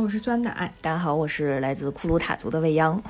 [0.00, 0.72] 我是酸奶。
[0.80, 3.02] 大家好，我是来自库鲁塔族的未央。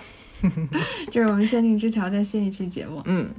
[1.11, 3.03] 这是我们限定之桥的新一期节目。
[3.05, 3.31] 嗯。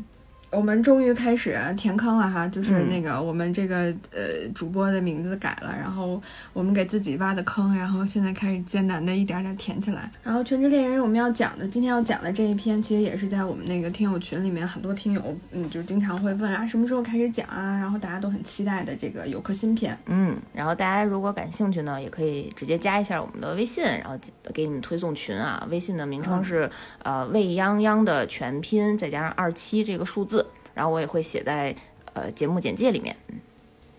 [0.53, 6.21] 我们终于开始填坑了哈，就是那个我们这个呃主播的名字改了，然后
[6.53, 10.11] 我们给自己挖的坑，然后现在开始艰难的一点点填起来。
[10.23, 17.79] 然后《全职猎人》我们要讲的，今天要讲的这一篇，其实也是在我们那个听友群里面，很多听友嗯就经常会问啊，什么时候开始讲啊？
[17.79, 19.97] 然后大家都很期待的这个有客新篇。
[20.05, 24.15] 嗯，然后大家如果感兴趣呢，也可以直接加一下我们的微信，然后
[24.53, 25.67] 给你们推送群啊。
[25.71, 26.69] 微信的名称是
[27.01, 30.42] 呃未央央的全拼再加上二七这个数字。
[30.73, 31.75] 然后我也会写在
[32.13, 33.39] 呃节目简介里面，嗯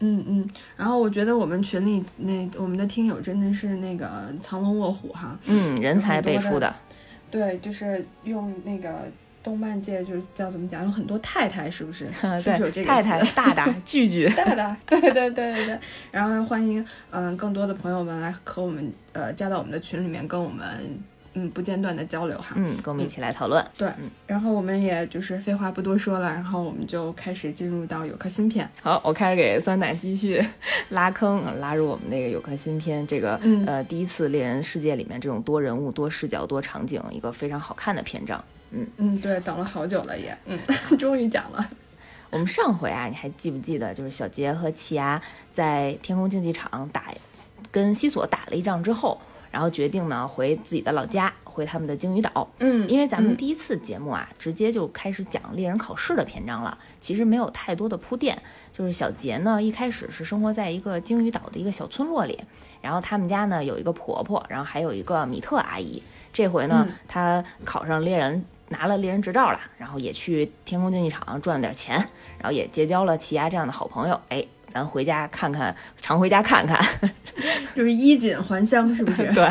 [0.01, 0.51] 嗯嗯。
[0.77, 6.75] 然后我觉得我们群里那我们的听友真的是那个藏龙卧虎哈，嗯，人才辈出的。
[7.31, 9.11] 对，就是用那个
[9.43, 12.07] 动漫界就是叫怎么讲，有很多太太是不是？
[12.45, 15.79] 对，有这个太太大大 聚聚大大，对对对对对。
[16.11, 20.65] 然后欢迎嗯更多的朋友们来和我们呃加到我们的群里面跟我们。
[21.35, 23.65] 嗯，不间断的交流哈，嗯，跟我们一起来讨论。
[23.77, 23.91] 对，
[24.27, 28.71] 然后我们也就是废话不多说了，然后我们就开始进入到有颗新片。
[28.81, 30.41] 好，我开始给酸奶继续
[30.91, 33.35] 拉坑，拉入我们那个有颗新片这个
[33.67, 38.43] 呃第一次猎人世界里面这种多人物、多视角、多场景一个非常好看的篇章。
[38.71, 40.59] 嗯嗯，对，等了好久了也，嗯，
[40.99, 41.69] 终于讲了。
[42.31, 45.21] 我们上回啊，你还记不记得，就是小杰和奇亚
[45.53, 47.13] 在天空竞技场打
[47.73, 49.21] 跟西索打了一仗之后。
[49.55, 52.45] 然后决定呢回自己的老家，回他们的鲸鱼岛。
[52.59, 58.37] 嗯，因为咱们第一次节目啊，直接就开始讲猎人考试的篇章了，其实没有太多的铺垫。
[58.73, 62.37] 就是小杰呢，一开始是生活在一个鲸鱼岛的一个小村落里，
[62.83, 66.03] 然后他们家呢有一个婆婆，然后还有一个米特阿姨。
[66.33, 71.95] 这回呢，他考上猎人，拿了猎人执照了，然后也去天空竞技场赚了点钱，
[72.39, 74.21] 然后也结交了奇亚这样的好朋友。
[74.31, 74.45] 哎。
[74.75, 76.85] 咱回家看看，常回家看看，
[77.75, 79.23] 就是衣锦还乡，是不是？
[79.33, 79.49] 对，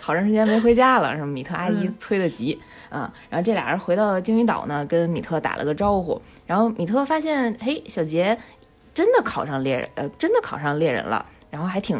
[0.00, 2.56] 好长时间没回家了，是米特阿姨催得急
[2.88, 3.12] 啊。
[3.28, 6.22] 然后这俩人回到鲸鱼岛呢，跟米特打了个招呼。
[6.46, 8.38] 然后米特发现，嘿，小杰
[8.94, 11.26] 真的考上猎人，呃，真的考上猎人了。
[11.50, 11.98] 然后还挺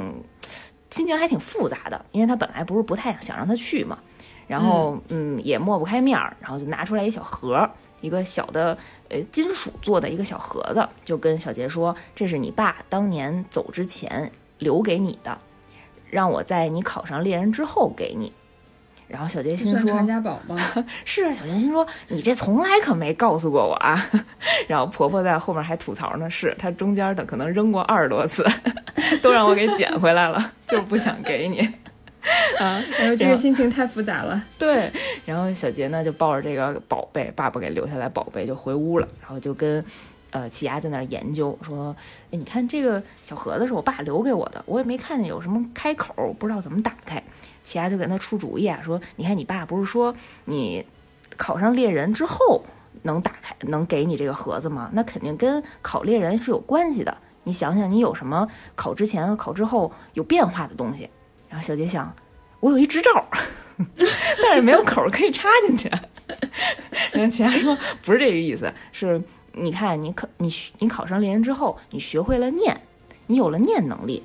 [0.91, 3.99] 心情还挺复杂的，因为他本来不是不太想让他去嘛。
[4.47, 7.69] 然后嗯，也抹不开面儿，然后就拿出来一小盒。
[8.01, 8.77] 一个小的
[9.13, 15.39] 呃金属做的一个小盒子，就跟小杰说：“这是你爸当年走之前留给你的，
[16.11, 18.33] 让我在你考上猎人之后给你。”
[19.09, 20.57] 然后小杰心说：“传家宝吗？”
[21.05, 24.11] 是啊，小杰心说：“你这从来可没告诉过我啊。
[24.67, 28.43] ”然后婆婆在后面还吐槽呢：“是她中间的可能扔过二十多次，
[29.21, 31.69] 都让我给捡回来了，就是不想给你。”
[32.59, 34.41] 啊，然后这个心情太复杂了。
[34.59, 34.91] 对，
[35.27, 39.85] 然后小杰呢就抱着这个宝贝，爸爸给留下来宝贝就回屋了，然后就跟，
[40.31, 41.95] 呃，奇亚在那儿研究，说，
[42.31, 47.23] 哎，你看这个小盒子是我爸留给我的，我也没看见有什么开口，不知道怎么打开。
[47.65, 50.85] 奇亚就给他出主意啊，说，你看你爸不是说你
[51.37, 52.63] 考上猎人之后
[53.03, 54.91] 能打开，能给你这个盒子吗？
[54.93, 57.17] 那肯定跟考猎人是有关系的。
[57.45, 58.47] 你想想，你有什么
[58.77, 61.11] 考之前和考之后有变化的东西？
[61.53, 62.11] 然后小杰想，
[62.61, 63.29] 我有一执照，
[64.43, 65.87] 但是没有口可以插进去。
[67.13, 72.81] 然后其他说不是这个意思，是你看你考你你考上猎人之后，你学会了念，
[73.27, 74.23] 你有了念能力，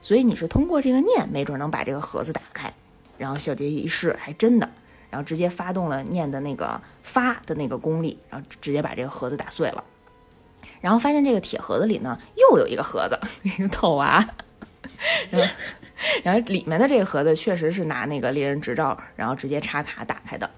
[0.00, 2.72] 所以你是通过这个念，没准能把这个盒子打开。
[3.18, 4.66] 然后小杰一试，还真的，
[5.10, 9.84] 然后直接发动了念的那个发的那个功力，然后直接把这个盒子打碎了。
[10.80, 14.26] 然后发现这个铁盒子里呢，又有一个盒子， 一个套娃。
[15.30, 15.54] 然后。
[16.24, 20.48] 然后里面的这个盒子确实是拿那个猎人执照，然后直接插卡打开的。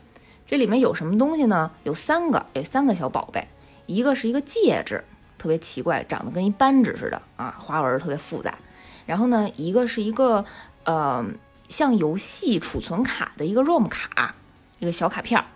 [0.47, 1.70] 这里面有什么东西呢？
[1.82, 3.48] 有三个，有三个小宝贝。
[3.86, 5.03] 一个是一个戒指，
[5.38, 8.54] 特别奇怪，长得跟一扳指似的啊，花纹特别复杂。
[9.04, 10.44] 然后呢，一个是一个
[10.84, 11.25] 呃
[11.69, 14.34] 像游戏储存卡的一个 ROM 卡，
[14.78, 15.47] 一个小卡片儿。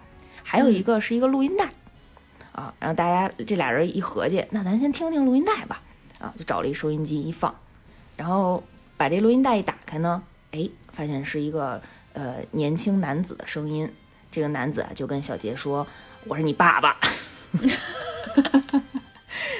[0.43, 1.67] 还有一个是一个录音带
[2.53, 2.75] 啊。
[2.81, 5.81] 然后大家这俩人一合计，那咱先听听录音带吧。
[6.19, 7.55] 啊，就找了一收音机一放，
[8.17, 8.65] 然后。
[8.97, 10.23] 把这录音带一打开呢，
[10.53, 11.81] 哎，发现是一个
[12.13, 13.91] 呃年轻男子的声音。
[14.33, 15.87] 这个男子啊就跟小杰说
[16.27, 16.97] ：“我是你爸爸。”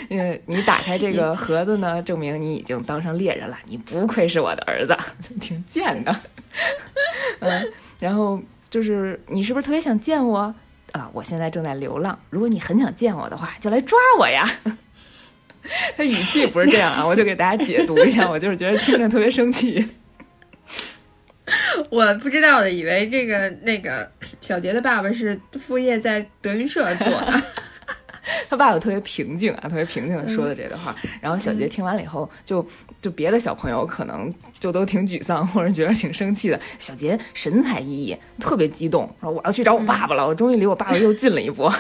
[0.09, 3.59] 嗯，你打开这个 盒子呢，证明你已经当上猎人了。
[3.67, 4.97] 你不愧是我的儿子，
[5.41, 6.15] 挺贱的。
[7.41, 8.41] 嗯，然后
[8.71, 10.55] 就是你是不是特别想见我
[10.93, 11.11] 啊？
[11.13, 14.49] 我现在正在流浪，如果你很想见我的话，就来抓我呀。
[15.97, 19.87] 他语气不是这样啊，我就给大家解读一下，我就是觉得听着特别生气。
[21.91, 24.11] 我不知道的，以为这个那个
[24.41, 27.43] 小杰的爸爸是副业在德云社做的。
[28.51, 30.95] 他爸爸特别平静啊，特别平静的说的这段话。
[31.21, 32.67] 然后小杰听完了以后，就
[33.01, 36.59] 就别的小朋友可能就都挺沮丧，或者觉得挺生气的。
[36.81, 41.71] 小杰神采奕奕，特别激动，说我要去找我爸爸了，我终于离我爸爸又近了一步。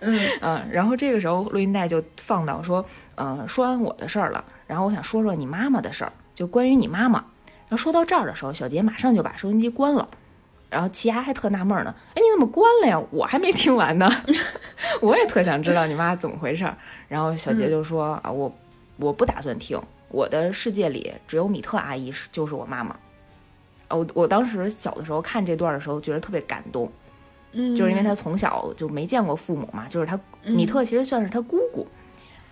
[0.00, 2.84] 嗯嗯，然后这个时候录音带就放到说，
[3.16, 7.24] 嗯，说完我的事儿了，然后我想说说你妈妈的事儿，就关于你妈妈。
[7.68, 10.08] 然后说到这儿的时候，小杰马上就把收音机关了。
[10.70, 13.02] 然后齐牙还特纳闷呢，哎，你怎么关了呀？
[13.10, 14.06] 我还没听完呢，
[15.00, 16.76] 我也特想知道你妈怎么回事儿。
[17.08, 18.54] 然后小杰就说啊，我
[18.96, 22.94] 我不打算听，我的世界里只有米特阿姨是就是我妈妈。
[23.88, 26.90] 我我当时小的时候看这段的时候，觉得特别感动，
[27.52, 31.86] 嗯，就是因为他从小就没见过父母嘛，就是他米特其实算是他姑姑。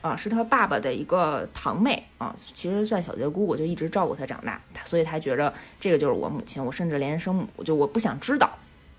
[0.02, 8.48] 啊，是他爸爸的一个堂妹啊，其实算小杰姑姑，就一直照顾他长大，他所以他觉着这个就是我母亲，我甚至连生母就我不想知道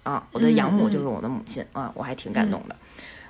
[0.03, 2.75] 啊，我的养母就是我的母亲啊，我还挺感动的，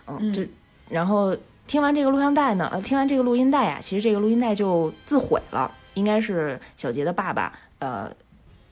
[0.07, 0.41] 嗯，就
[0.89, 1.37] 然后
[1.67, 8.11] 听完这个录像带呢，呃，听完这个录音带啊，其实这个录音带就自毁了，应该是小杰的爸爸呃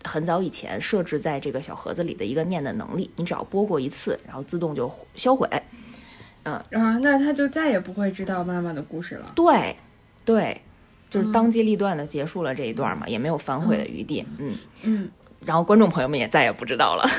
[0.06, 5.50] 很早以前设置在这个小盒子里的一个念的能力，你只要播过一次，然后自动就销毁。
[6.44, 9.32] 嗯啊，那他就再也不会知道妈妈的故事了。
[9.36, 9.76] 对，
[10.24, 10.62] 对，
[11.10, 14.24] 就是当机立断的结束了这一段嘛，也没有反悔的余地。
[14.38, 15.10] 嗯嗯，
[15.44, 17.10] 然后观众朋友们也再也不知道了。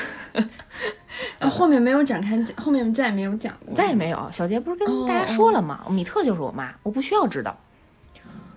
[1.41, 4.29] 后面没有展开，后面再也没有讲过，再也没有。
[4.31, 5.85] 小杰不是跟大家说了吗？
[5.89, 7.59] 米特就是我妈，我不需要知道。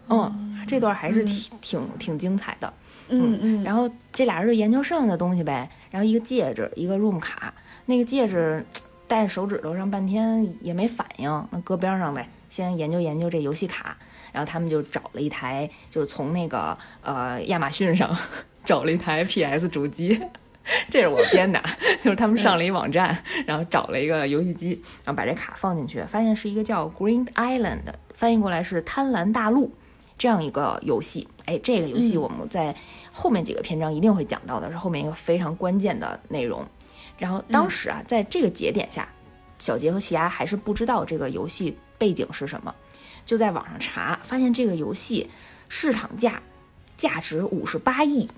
[0.08, 2.72] 嗯，这段还是挺挺挺精彩的。
[3.10, 5.68] 嗯嗯，然后这俩人就研究剩下的东西呗。
[5.90, 7.52] 然后一个戒指，一个 room 卡，
[7.86, 8.64] 那个戒指。
[9.08, 13.96] 戴手指头上半天也没反应，那搁边上呗，先研究研究这游戏卡。
[14.30, 18.16] 然后他们就找了一台，就是从那个呃亚马逊上
[18.64, 20.16] 找了一台 PS 主机，
[20.88, 21.60] 这是我编的，
[22.00, 27.80] 就是他们上了一网站，然后找了一个游戏机，然后把这卡放进去，发现是一个叫 Green Island，
[28.14, 29.72] 翻译过来是贪婪大陆
[30.20, 31.26] 这样一个游戏。
[31.46, 32.76] 哎，这个游戏我们在
[33.10, 36.62] 后面几个篇章一定会讲到的，是后面一个非常关键的内容。
[37.16, 39.08] 然后当时啊，在这个节点下，
[39.58, 42.74] 小杰和奇亚还是不知道这个游戏背景是什么，
[43.24, 45.30] 就在网上查，发现这个游戏
[45.70, 46.42] 市场价
[46.98, 48.28] 价值五十八亿，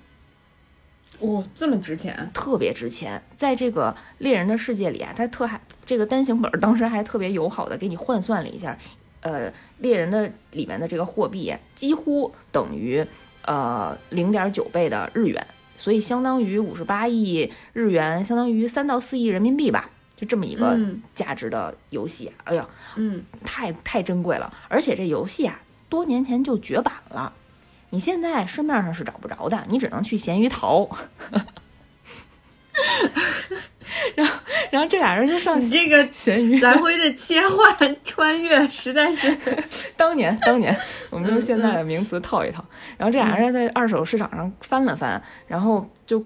[1.19, 3.20] 哇，这么值钱，特别值钱。
[3.37, 8.78] 在这个猎人的世界里啊，它特还这个单行本当时还特别友好的给你换算了一下，
[9.23, 13.05] 呃，猎人的里面的这个货币几乎等于
[13.47, 15.45] 呃零点九倍的日元。
[15.79, 20.79] 所以相当于五十八亿日元，相当于三到四亿人民币吧，就这么一个
[21.13, 22.31] 价值的游戏。
[22.45, 24.55] 哎呀，嗯，太太珍贵了。
[24.69, 25.59] 而且这游戏啊，
[25.89, 27.33] 多年前就绝版了，
[27.91, 30.89] 你现在市面上是找不着的，你只能去闲鱼淘。
[34.15, 34.39] 然后，
[34.71, 39.37] 然后这俩人就上你这个咸鱼来回的切换穿越，实在是
[39.97, 40.77] 当年当年，
[41.11, 42.65] 我们用现在的名词套一套。
[42.97, 46.25] 然后这俩人在二手市场上翻了翻，然后就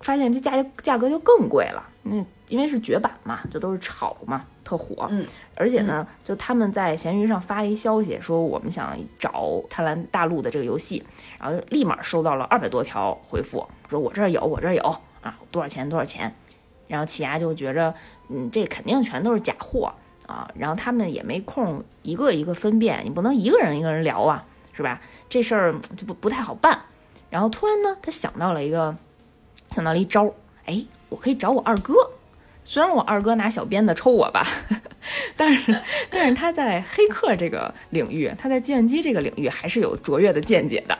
[0.00, 1.82] 发现这价价格就更贵了。
[2.04, 5.06] 嗯，因为是绝版嘛，就都是炒嘛，特火。
[5.10, 9.30] 嗯，而且呢，就他们在闲鱼上发了一消息，说我们想找
[9.68, 11.04] 《贪婪大陆》的这个游戏，
[11.38, 14.82] 然后立马收到了二百多条回复，说我这儿有，我这儿有
[15.20, 16.34] 啊，多少钱多少钱。
[16.88, 17.94] 然后起牙就觉着，
[18.28, 19.92] 嗯，这肯定全都是假货
[20.26, 20.50] 啊。
[20.56, 25.00] 然后他们也没空一个一个分辨，你不能一个人一个人聊啊，是吧？
[25.28, 26.80] 这事儿就不不太好办。
[27.30, 28.96] 然后突然呢，他想到了一个，
[29.70, 30.32] 想到了一招，
[30.64, 31.94] 哎，我可以找我二哥。
[32.64, 34.46] 虽然我二哥拿小鞭子抽我吧，
[35.36, 35.74] 但是
[36.10, 40.98] 但是他在黑客这个领域，他在计算机这个领域还是有卓越的见解的。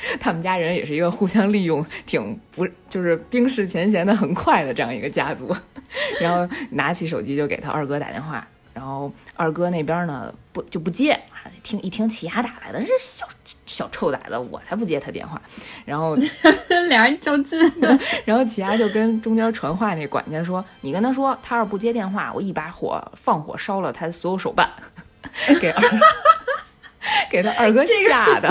[0.20, 5.54] 他们家人也是一个互相利用，挺不就是冰释前嫌的很快的这样一个家族。
[6.20, 11.18] 然后拿起手机就给他二哥打电话，然后二哥那边呢不就不接，
[11.62, 13.26] 听一听齐牙打来的，这小。
[13.66, 15.40] 小臭崽子，我才不接他电话。
[15.84, 16.16] 然后
[16.88, 17.58] 俩人较劲，
[18.24, 24.68] 然后齐亚就跟中间传话那管家说：“你跟他说，他要是不接电话，我一把火放火烧了他所有手办。”
[25.60, 25.82] 给二
[27.30, 28.50] 给他二哥吓的，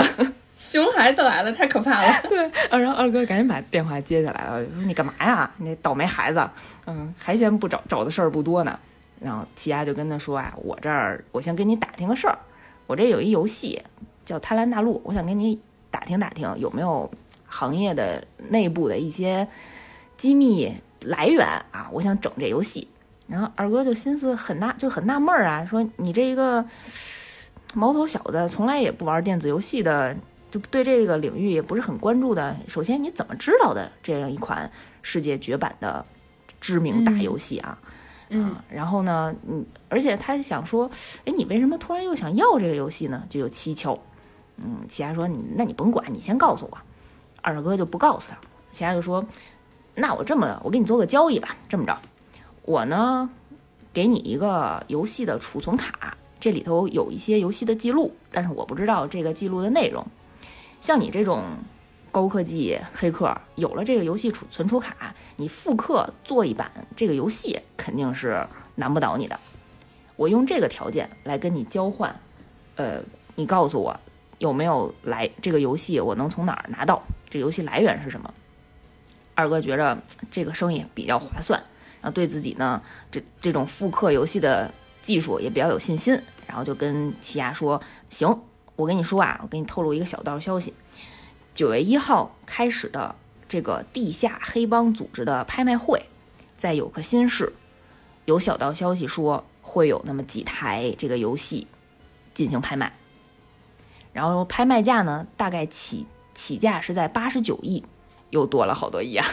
[0.58, 2.12] 熊孩子来了，太可怕了。
[2.28, 5.48] 对，然后二哥赶紧把电话接下来了，说：“你干嘛呀？
[5.58, 6.50] 你倒霉孩子，
[6.86, 8.76] 嗯，还嫌不找找的事儿不多呢。”
[9.20, 12.36] 然后齐亚就跟他说：“啊，我这儿我先跟你打听个事儿，
[12.88, 13.80] 我这有一游戏。”
[14.26, 15.58] 叫贪婪大陆，我想跟你
[15.90, 17.10] 打听打听有没有
[17.46, 19.48] 行业的内部的一些
[20.18, 21.88] 机密来源啊？
[21.92, 22.88] 我想整这游戏。
[23.26, 26.62] 然后二哥就心思很纳，就很纳闷儿啊，说你这一个
[27.74, 30.14] 毛头小子，从来也不玩电子游戏的，
[30.50, 32.56] 就对这个领域也不是很关注的。
[32.66, 34.70] 首先你怎么知道的这样一款
[35.02, 36.04] 世界绝版的
[36.60, 37.78] 知名大游戏啊？
[38.30, 40.90] 嗯，然后呢，嗯，而且他想说，
[41.24, 43.24] 哎，你为什么突然又想要这个游戏呢？
[43.30, 43.98] 就有蹊跷。
[44.58, 46.78] 嗯，奇亚说，你那你甭管，你先告诉我。
[47.40, 48.38] 二哥就不告诉他，
[48.70, 49.24] 奇亚就说，
[49.94, 51.96] 那我这么，我给你做个交易吧，这么着，
[52.62, 53.30] 我呢，
[53.92, 60.04] 给你一个游戏的储存卡，这里头有一些游戏的记录，但是我不知道这个记录的内容。
[60.80, 61.44] 像你这种
[62.10, 69.38] 高科技黑客，有了这个游戏储存储卡，你复刻做一版这个游戏肯定是难不倒你的。
[70.16, 72.18] 我用这个条件来跟你交换，
[72.76, 73.00] 呃，
[73.34, 73.98] 你告诉我
[74.38, 77.02] 有没有来这个游戏，我能从哪儿拿到？
[77.30, 78.32] 这游戏来源是什么？
[79.34, 79.96] 二哥觉着
[80.30, 81.62] 这个生意比较划算，
[82.00, 82.82] 然后对自己呢
[83.12, 88.40] 这这种复刻游戏的技术也比较有信心，然后就跟奇亚说：“行，
[88.78, 90.72] 我跟你说啊，我给你透露一个小道消息，
[91.52, 93.16] 九月一号开始的
[93.48, 96.04] 这个地下黑帮组织的拍卖会，
[96.56, 97.52] 在有克新市，
[98.24, 101.66] 有小道消息说会有那么几台这个游戏
[102.34, 102.92] 进行拍卖，
[104.12, 106.06] 然后拍卖价呢大概起。”
[106.38, 107.82] 起价是在八十九亿，
[108.30, 109.26] 又多了好多亿啊！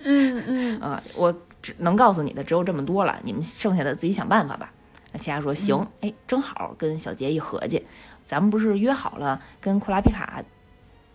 [0.00, 4.72] 嗯嗯 啊，我只能告诉你的只有这么多了，你们剩下的自己想办法吧。
[5.12, 7.86] 那其他说行，哎，正好跟小杰一合计，
[8.28, 10.44] 咱们不是约好了跟库拉皮卡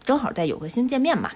[0.04, 1.30] 正好在有克新见面嘛？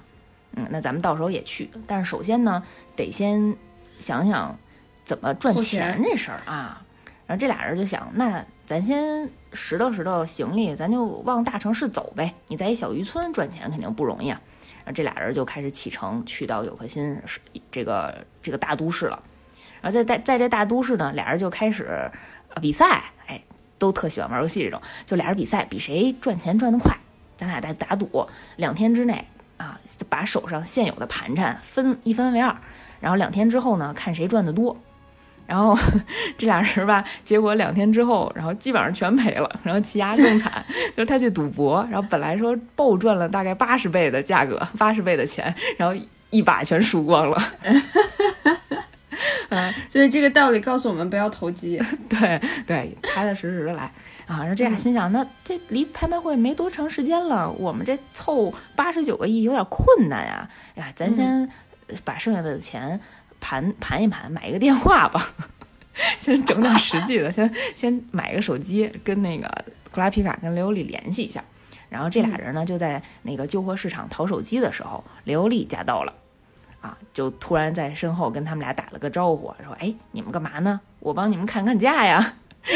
[0.54, 2.64] 嗯，那咱们到时候也去，但是首先呢，
[2.96, 3.56] 得先
[4.00, 4.58] 想想
[5.06, 6.84] 怎么赚钱这事儿啊。
[7.28, 12.34] 然后这俩人就想，那咱先拾掇拾掇行李，咱就往大城市走呗。
[12.48, 14.42] 你在一小渔村赚钱肯定不容易啊。
[14.80, 17.22] 然后这俩人就开始启程，去到有克新
[17.70, 19.22] 这个这个大都市了。
[19.80, 22.10] 然后在在在这大都市呢，俩人就开始
[22.60, 23.04] 比赛。
[23.28, 23.40] 哎，
[23.78, 26.96] 都特喜欢玩游戏这种，就俩人比赛，比谁赚钱赚得快。
[27.38, 29.24] 咱俩在打赌，两天之内
[29.58, 29.80] 啊，
[30.10, 32.56] 把手上现有的盘缠分一分为二。
[33.00, 34.76] 然后两天之后呢，看谁赚得多。
[35.46, 35.78] 然后
[36.38, 39.60] 这俩人吧，结果两天之后，然后基本上全赔了。
[39.64, 40.66] 然后齐亚更惨，
[40.96, 45.96] 就是他去赌博，然后本来说暴赚了大概八十倍的价格，八十倍的钱，然后
[46.32, 47.42] 一把全输光了。
[49.50, 51.82] 嗯 所以这个道理告诉我们不要投机。
[52.10, 53.84] 对对，踏踏实实的来
[54.26, 54.40] 啊。
[54.40, 60.50] 然后这俩心想，那这离拍卖会没多长时间了，我们这凑八十九个亿有点困难呀。
[60.76, 61.50] 呀，咱先
[62.04, 63.00] 把剩下的钱。
[63.40, 65.24] 盘盘一盘，买一个电话吧，
[66.18, 69.48] 先整点实际的，先先买个手机，跟那个
[69.92, 71.44] 库拉皮卡跟雷欧利联系一下。
[71.88, 76.12] 然后这俩人呢，就在那个旧货市场淘手机的时候，雷欧利驾到了，
[76.82, 80.80] 啊，就突然在身后跟他们俩打了个招呼，说：“哎，你们干嘛呢？
[81.00, 82.36] 我帮你们砍砍价呀。”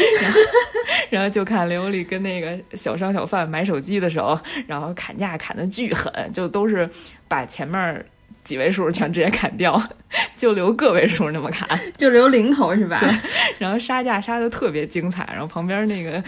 [1.10, 6.88] 然后就看刘丽跟那个小商小贩买手机的时候，然后砍价砍的巨狠，就都是
[7.28, 8.04] 把前面。
[8.44, 9.80] 几位数全直接砍掉，
[10.36, 12.98] 就留个位数那么砍，就留零头是吧？
[12.98, 13.08] 对。
[13.60, 16.20] 然后杀价杀的特别精彩，然后旁边那个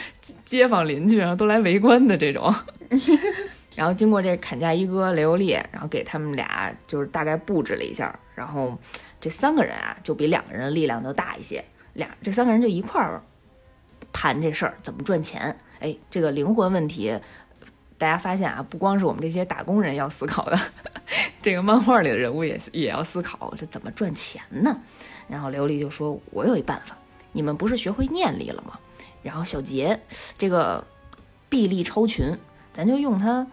[0.44, 2.54] 街坊邻居然后都来围观的这种。
[3.74, 8.78] 然后经过这砍价一哥雷欧利，然后给他们俩就是大概布置了一下，然后
[9.20, 11.64] 这三个人啊就比两个人的力量都大一些，
[11.94, 13.22] 俩这三个人就一块儿
[14.12, 15.56] 盘这事儿怎么赚钱。
[15.80, 17.18] 哎，这个灵魂问题。
[17.96, 20.58] 大家发现啊，不光是我们这些打工人要思考的，
[21.40, 24.76] 这个漫画里的人物也也要思考，这怎么赚钱呢？
[25.28, 26.96] 然后刘丽就说：“我有一办法，
[27.30, 28.78] 你们不是学会念力了吗？
[29.22, 29.98] 然后小杰
[30.36, 30.84] 这个
[31.48, 32.36] 臂力超群，
[32.74, 33.46] 咱就用他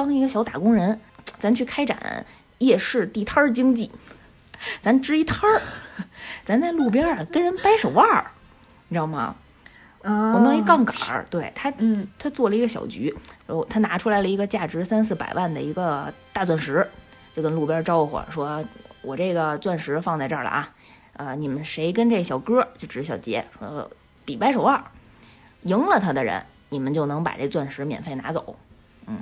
[0.00, 0.98] 当一个小打工人，
[1.38, 2.24] 咱去开展
[2.58, 3.90] 夜市地摊儿经济，
[4.80, 5.60] 咱支一摊儿，
[6.42, 8.26] 咱在路边啊跟人掰手腕儿，
[8.88, 9.34] 你知道吗？”
[10.02, 13.14] 我弄一杠杆儿，对他，嗯，他做了一个小局，
[13.46, 16.88] 然后他拿出来了一个价值三四百万的一个大钻石，
[17.34, 18.64] 就跟路边招呼说
[19.02, 20.72] ：“我这个钻石放在这儿了啊，
[21.12, 23.90] 呃，你们谁跟这小哥就指小杰说
[24.24, 24.82] 比掰手腕，
[25.64, 28.56] 赢了他的人，你们就能把这钻石免费拿走，
[29.06, 29.18] 嗯，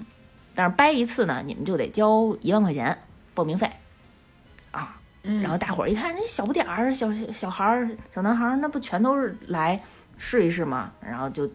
[0.58, 2.98] 但是掰一次呢，你们就得交一万块钱
[3.32, 3.70] 报名费，
[4.72, 9.80] 啊，然后大伙儿一看这小不点儿，小小孩儿、小男孩儿，那不全都是来。
[10.20, 11.48] 试一试吗，然后就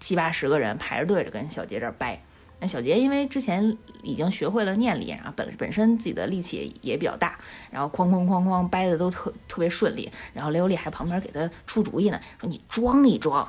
[0.00, 2.18] 七八十个人排着队着跟小杰这儿掰。
[2.58, 7.38] 那小杰因为之前已经学会了念力，然后本本身自己的力气也比较大，
[7.70, 10.10] 然后哐哐哐哐掰的都特特别顺利。
[10.32, 13.46] 然后雷欧利还旁边给他出主意呢，说你装一装，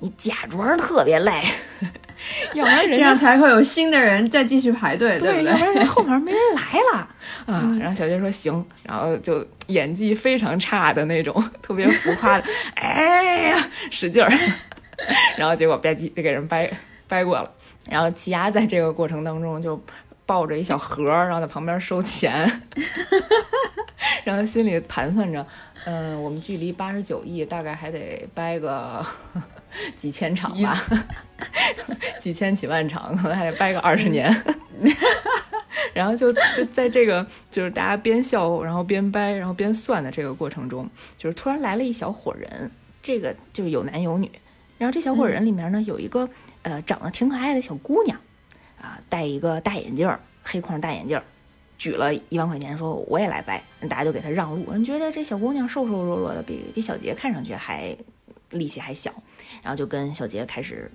[0.00, 1.42] 你假装特别累，
[2.54, 5.44] 要不然人这样才会有新的人再继续排队，对不对？
[5.44, 7.08] 要不然人后面没人来了
[7.52, 7.76] 啊。
[7.80, 14.30] 然后小杰说行，然后就演技非常差的那种， 特别浮夸的，哎呀使劲儿，
[15.36, 16.70] 然后结果吧唧就给人掰
[17.08, 17.50] 掰过了。
[17.90, 19.82] 然后奇亚在这个过程当中就
[20.26, 22.62] 抱着一小盒，然后在旁边收钱，
[24.24, 25.44] 然后心里盘算着，
[25.86, 29.04] 嗯、我们距离八十九亿大概还得掰个
[29.96, 30.76] 几千场吧，
[32.18, 34.34] 几千几万场，可能还得掰个二十年。
[35.94, 42.70] 然后就就在这个就是大家边笑然后边掰然后边算的这个过程中，就是突然来了一小伙人，
[43.02, 44.30] 这个就是有男有女。
[44.76, 46.28] 然后这小伙人里面呢，有一个
[46.62, 48.16] 呃长得挺可爱的小姑娘，
[48.80, 51.24] 啊，戴一个大眼镜儿，黑框大眼镜儿，
[51.78, 54.70] 举了一万块钱说我也来掰，大家就给她让路。
[54.70, 57.96] 人觉得这小姑娘瘦瘦弱弱的，比比小杰看上去还
[58.50, 59.12] 力气还小，
[59.62, 60.90] 然后就跟小杰开始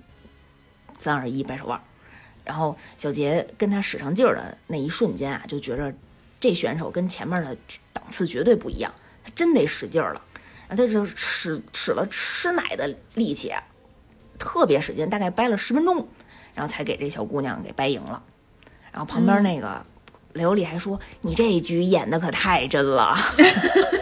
[0.98, 1.82] 三二一掰手腕儿。
[2.44, 5.94] 然后小杰跟他使上劲儿的那一瞬间啊，就觉着
[6.38, 7.56] 这选手跟前面的
[7.92, 8.92] 档次绝对不一样，
[9.24, 10.22] 他真得使劲儿了。
[10.68, 13.62] 然后他就使使了吃奶的力气啊，
[14.38, 16.06] 特别使劲，大概掰了十分钟，
[16.54, 18.22] 然后才给这小姑娘给掰赢了。
[18.90, 19.84] 然后旁边那个
[20.34, 23.16] 雷欧利还说：“你这一局演的可太真了。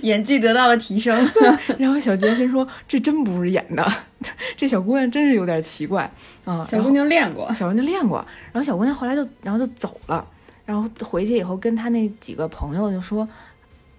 [0.04, 1.28] 演技得到了提升。
[1.78, 3.86] ”然后小杰心说：“这真不是演的，
[4.56, 6.10] 这小姑娘真是有点奇怪
[6.44, 10.26] 啊。”小姑娘练过，小姑娘练过，然后小姑娘后来就然后就走了，
[10.64, 13.28] 然后回去以后跟她那几个朋友就说：“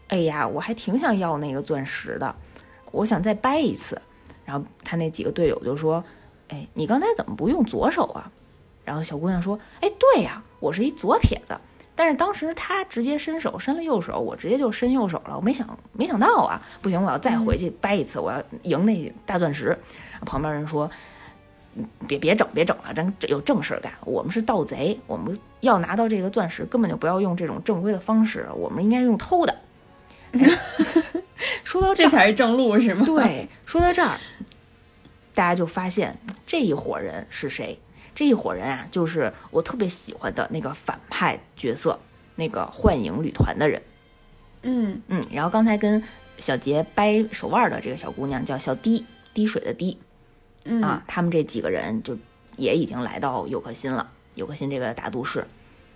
[0.09, 2.35] 哎呀，我还挺想要那个钻石的，
[2.91, 3.99] 我想再掰一次。”
[4.45, 6.03] 然后她那几个队友就说
[6.49, 8.29] ：“哎，你刚才怎么不用左手啊？”
[8.83, 11.55] 然后小姑娘说：“哎，对呀，我是一左撇子，
[11.95, 19.77] 但是当时他直接伸手伸了右手，我直接就伸右手了，我没想没想到啊，不行，我要再回去掰一次，我要赢那大钻石。”
[20.25, 20.89] 旁边人说。
[22.05, 23.89] 别别整，别整了，咱有正事儿干。
[24.03, 29.55] 我们是盗贼，我们要拿到这个钻石，根本就不要用这种正规的方式，我们应该用偷的。
[30.33, 30.41] 哎
[31.63, 33.05] 说到这儿，这才是正路是吗？
[33.05, 34.19] 对，说到这儿，
[35.33, 37.79] 大家就发现这一伙人是谁？
[38.13, 41.99] 这一伙人啊，就是我特别喜欢的那个反派角色，
[42.35, 43.81] 那个幻影旅团的人。
[44.63, 46.03] 嗯嗯，然后刚才跟
[46.37, 49.97] 小杰掰手腕的这个小姑娘叫小滴，滴水的滴。
[50.63, 52.15] 嗯啊，他们这几个人就
[52.55, 55.43] 也已经来到有克辛了，有克辛这个大都市，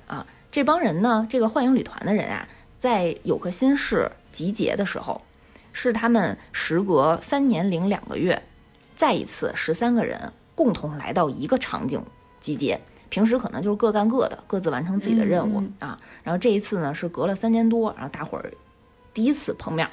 [0.07, 2.47] 啊，这帮人呢，这个幻影旅团的人啊，
[2.79, 5.21] 在有克辛市集结的时候，
[5.71, 8.41] 是他们时隔三年零两个月，
[8.95, 12.01] 再一次十三个人共同来到一个场景
[12.41, 12.79] 集结。
[13.09, 15.99] 平时可能就是各干各的，各自完成自己的任务、嗯啊。
[16.23, 18.51] 然后这一次呢，是隔了三年多，然后大伙儿
[19.13, 19.87] 第一次碰面，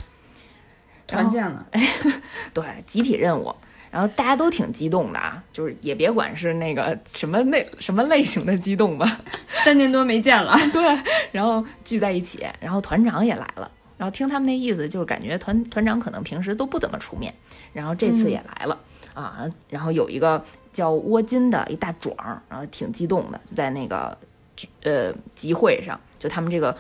[1.07, 1.67] 团建了，
[2.55, 3.55] 对，集体任务。
[3.91, 9.21] 然后大家都挺激动的啊，就是也别管是那个什么类什么类型的激动吧，
[9.63, 10.57] 三年多没见了。
[10.73, 10.83] 对，
[11.31, 17.33] 然后聚在一起，然后团长也来了，然后听他们那意思，就是感觉团团长可能平时都不怎么出面，
[17.75, 18.81] 然后这次也来了、
[19.15, 24.17] 啊，然后有一个叫窝金的一大壮儿，然后挺激动的，就在那个
[24.57, 26.77] 聚呃集会上，就他们这个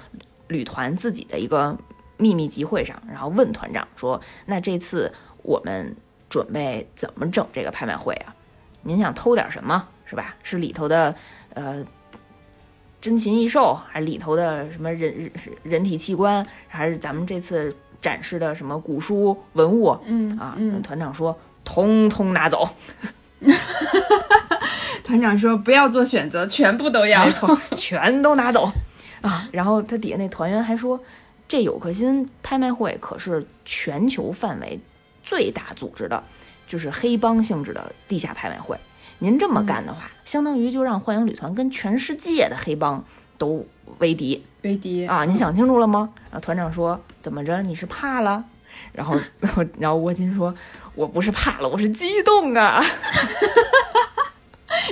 [0.49, 1.77] 旅团自己的一个
[2.17, 5.95] 秘密集会上，然后问团长说：“那这次我们
[6.29, 8.35] 准备怎么整这个拍卖会啊？
[8.83, 10.35] 您想偷点什么，是吧？
[10.43, 11.15] 是里头的
[11.55, 11.85] 呃
[13.01, 15.31] 珍禽异兽，还是里头的什么人人
[15.63, 20.55] 人体器官，还是咱们这次展示的什么古书文物嗯啊？
[20.57, 21.37] 嗯，团长说，
[21.73, 22.69] 通通拿走，
[25.03, 27.25] 团长说不要做选择，全部都要。
[27.25, 28.71] 没错，全都拿走
[29.23, 29.49] 啊！
[29.53, 31.01] 然后他底下那团员还说，
[31.49, 34.79] 这有克辛拍卖会可是全球范围
[35.23, 36.23] 最大组织的，
[36.69, 38.77] 就是黑帮性质的地下拍卖会。
[39.21, 43.03] 您这么干的话，相当于就让幻影旅团跟全世界的黑帮
[43.39, 43.67] 都
[43.99, 45.25] 为敌为敌啊！
[45.25, 46.11] 你想清楚了吗？
[46.31, 47.63] 然后团长说：“怎么着？
[47.63, 48.45] 你是怕了？”
[48.93, 49.19] 然后，
[49.79, 50.55] 然后沃金说
[50.95, 52.85] ：“我不是怕了，我是激动啊！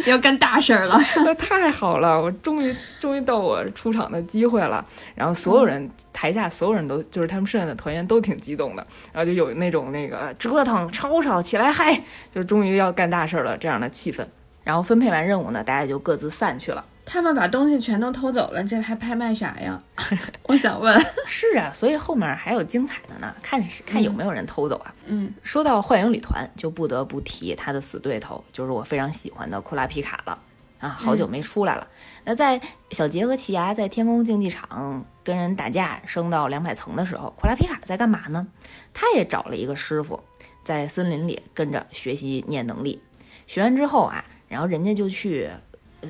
[0.06, 0.98] 要干大事儿了。
[1.24, 4.84] 那太好了，我终于终于到我出场的机会了。”
[5.14, 12.02] 然后所有人、台下所有人都就是他们剩下的团员都挺激动的，然后就有那种那个折腾吵吵起来嗨，
[12.34, 14.26] 就终于要干大事了这样的气氛。
[14.62, 16.84] 然后分配完任务呢，大家就各自散去了。
[17.12, 19.82] 他们把东西全都偷走了，这还拍卖啥呀？
[20.46, 20.96] 我想问。
[21.26, 24.94] 是啊，所以后面还有精彩的呢，看看有没有人偷走啊。
[25.06, 30.38] 嗯说到幻影旅团，就不得不提他的死对头，就是我非常喜欢的库拉皮卡了
[30.78, 31.84] 啊，好久没出来了。
[32.24, 32.60] 那在
[32.92, 38.46] 小杰和奇牙在天宫竞技场跟人打架，升到两百层的时候，库拉皮卡在干嘛呢？
[38.94, 40.22] 他也找了一个师傅，
[40.62, 43.02] 在森林里跟着学习念能力。
[43.48, 45.50] 学完之后啊，然后人家就去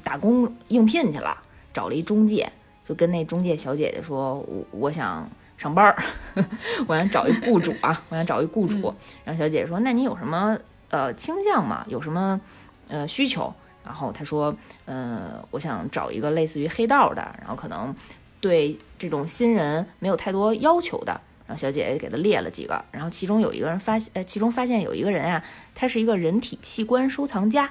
[0.03, 1.37] 打工应聘去了，
[1.73, 2.51] 找了一中介，
[2.89, 6.03] 就跟那中介小姐姐说：“我我想上班儿，
[6.87, 8.77] 我想找一雇主啊， 我想找一雇主。
[8.89, 10.59] 嗯然后小姐姐说：“那你有什么
[10.91, 11.85] 呃倾向吗？
[11.89, 12.41] 有什么
[12.89, 13.53] 呃需求？”
[13.85, 14.55] 然后他说
[14.87, 17.95] ：“呃，我想找一个类似于黑道的，然后可能
[18.41, 21.21] 对这种新人没有太多要求的。
[21.47, 25.43] 然后小姐姐给他列了几个，然后其中有一个人发现，呃，其中发现有一个人啊，
[25.75, 27.69] 他是一个人体器官收藏家。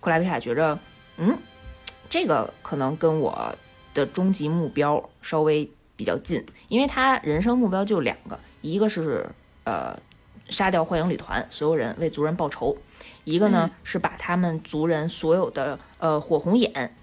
[0.00, 0.76] 库拉皮卡觉着，
[1.18, 1.38] 嗯，
[2.12, 3.56] 这个可能跟我
[3.94, 9.26] 的终极目标稍微比较近，因为他人生目标就两个，一个是
[9.64, 9.98] 呃
[10.50, 12.76] 杀掉幻影旅团所有人为族人报仇，
[13.24, 16.94] 一个呢是把他们族人所有的呃火红眼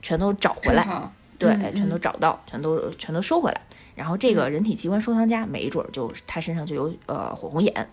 [0.00, 3.60] 全都找回来，对，全都找到，全都全都收回来。
[3.94, 7.90] 然后这个人体器官收藏家没准就他身上就有呃火红眼，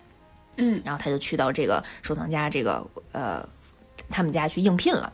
[0.56, 3.46] 嗯，然后他就去到这个收藏家这个呃
[4.08, 5.12] 他们家去应聘了。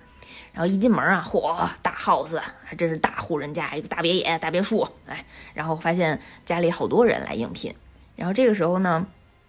[0.52, 7.74] 然后一进门啊，嚯，大 house，还真是大户人家，一个大别野、大别墅，哎，然后发现家里好多人来应聘。
[8.16, 9.06] 然后这个时候呢，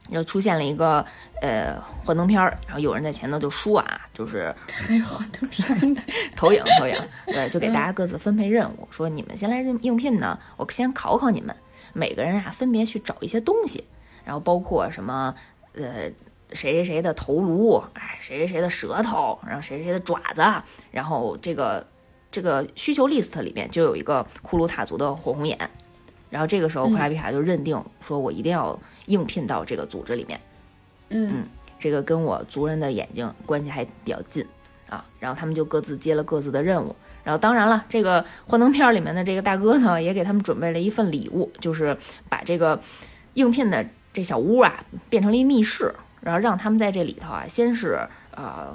[0.10, 1.06] 又出现了一个
[1.42, 6.02] 呃幻灯片儿，然后有人在前头就说啊，就是还有幻灯片呢，
[6.36, 11.56] 投影投影，对，就给大家各自分配任务，说你们先来应应聘呢，我先考考你们，
[11.94, 13.84] 每个人啊分别去找一些东西，
[14.24, 15.34] 然后包括什么
[15.74, 16.12] 呃。
[16.54, 20.44] 谁谁谁的头颅，哎，谁谁谁的舌头，然后谁谁谁的爪子，
[20.92, 21.86] 然后这个
[22.30, 25.58] 这个需求 list 里面就有一个库鲁塔族的火红眼，
[26.30, 30.40] 然后这个时候库拉皮卡就认定说，我一定要应聘到这个组织里面，
[31.10, 31.46] 嗯，
[31.80, 34.46] 这个跟我族人的眼睛关系还比较近
[34.90, 42.80] 啊，然后他们就各自接了各自的任务，然后当然了，这个幻灯片里面的这个大哥呢，也给他们准备了一份礼物，就是把这个
[43.36, 45.94] 应聘的这小屋啊变成了一密室。
[46.22, 48.00] 然后让他们在这里头啊，先是
[48.36, 48.74] 呃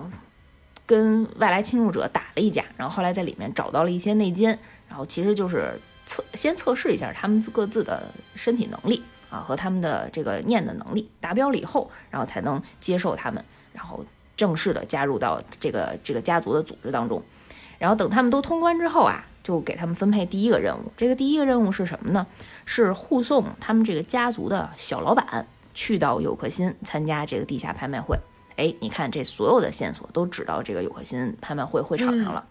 [0.85, 8.03] 跟外来侵入者打了一架，然后后来在里面找到了一些内奸，然后其实就是测先测试一下他们各自的
[8.35, 14.05] 身体能力啊和他们的这个念的能力达标了以后，然后才能接受他们，然后
[14.37, 17.23] 正式的加入到这个这个家族的组织当中。
[17.79, 20.91] 然后等他们都通关之后啊，就给他们分配第一个任务。
[20.97, 22.27] 这个第一个任务是什么呢？
[22.65, 25.47] 是护送他们这个家族的小老板。
[25.77, 28.19] 去到有克新参加这个地下拍卖会，
[28.57, 32.47] 哎，你看这所有的线索都指到这个有克新拍卖会会场上了，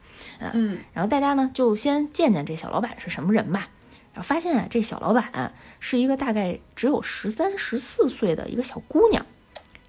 [0.53, 3.67] 嗯，然后大家呢就先见见这小老板是什么人吧，
[4.13, 9.25] 然后发现啊这小老板是一个大概只有十三十四岁的一个小姑娘，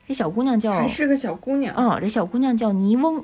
[0.08, 1.76] 这小姑娘叫还是个小姑娘。
[1.76, 3.22] 啊，这小姑娘叫尼翁，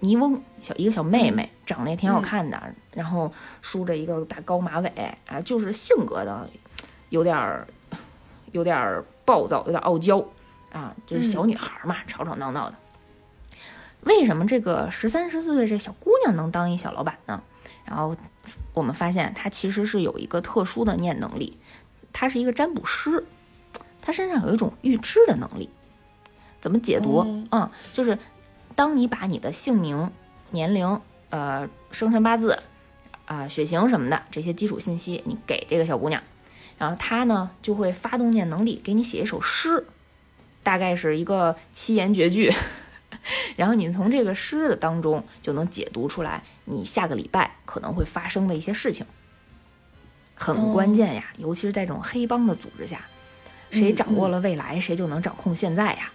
[0.00, 2.58] 尼翁小一个小妹妹，长得也挺好看的，
[2.92, 4.88] 然后梳着一个大高马尾
[5.26, 6.48] 啊，就是性格的
[7.10, 7.68] 有点儿。
[8.52, 10.24] 有点暴躁，有点傲娇，
[10.72, 12.76] 啊，就是小女孩嘛，吵吵闹闹的。
[14.02, 17.42] 为什么这个十三十四岁这小姑娘能当一小老板呢？
[17.84, 18.16] 然后
[18.72, 21.58] 我们发现她其实是有一个特殊的念能力，
[22.12, 23.24] 她是一个占卜师，
[24.00, 25.68] 她身上有一种预知的能力。
[26.60, 27.24] 怎么解读？
[27.50, 28.18] 嗯，就是
[28.74, 30.10] 当你把你的姓名、
[30.50, 32.58] 年龄、呃生辰八字、
[33.26, 36.22] 啊血型什么的这些基础信息，你给这个小姑娘。
[36.78, 39.84] 然后他呢就会发动念能力给你写一首诗，
[40.62, 42.52] 大概是一个七言绝句，
[43.56, 49.04] 然后你从这个诗的当中就能解读出来你下个礼拜可能会发生的一些事情，
[50.34, 53.00] 很关键呀，尤其是在这种黑帮的组织下，
[53.70, 56.12] 谁掌握了未来，谁就能掌控现在呀。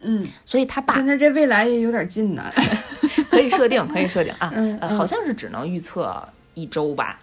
[0.00, 2.50] 嗯，所以他爸跟他这未来也有点近呢，
[3.30, 4.50] 可以设定，可以设定啊，
[4.80, 7.18] 呃，好像是只能预测一周吧。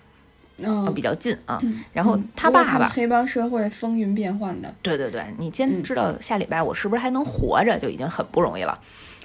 [0.64, 1.62] 嗯，比较近啊，
[1.94, 8.80] 然后他爸爸黑帮社会风云变幻的，对对对，你先知道下礼拜我是不是还能活着就已经很不容易了，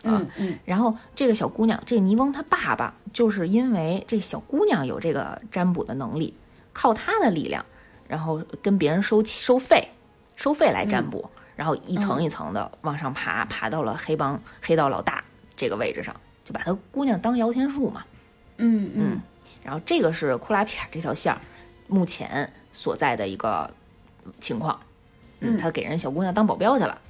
[0.05, 0.59] 嗯嗯。
[0.65, 6.35] 然后这个小姑娘，这个尼翁他爸爸就是因为这小姑娘有这个占卜的能力，
[6.73, 7.65] 靠她的力量，
[8.07, 9.89] 然后跟别人收收费，
[10.37, 15.25] 收费来占卜，然后一层一层的往上爬，爬到了黑帮黑道老大
[15.57, 18.05] 这个位置上，就把他姑娘当摇钱树嘛，
[18.59, 18.91] 嗯。
[18.95, 19.21] 嗯。
[19.65, 21.41] 然后这个是库拉皮卡这条线儿
[21.89, 23.71] 目前所在的一个
[24.39, 24.79] 情况，
[25.41, 27.01] 嗯，他给人小姑娘当保镖去了，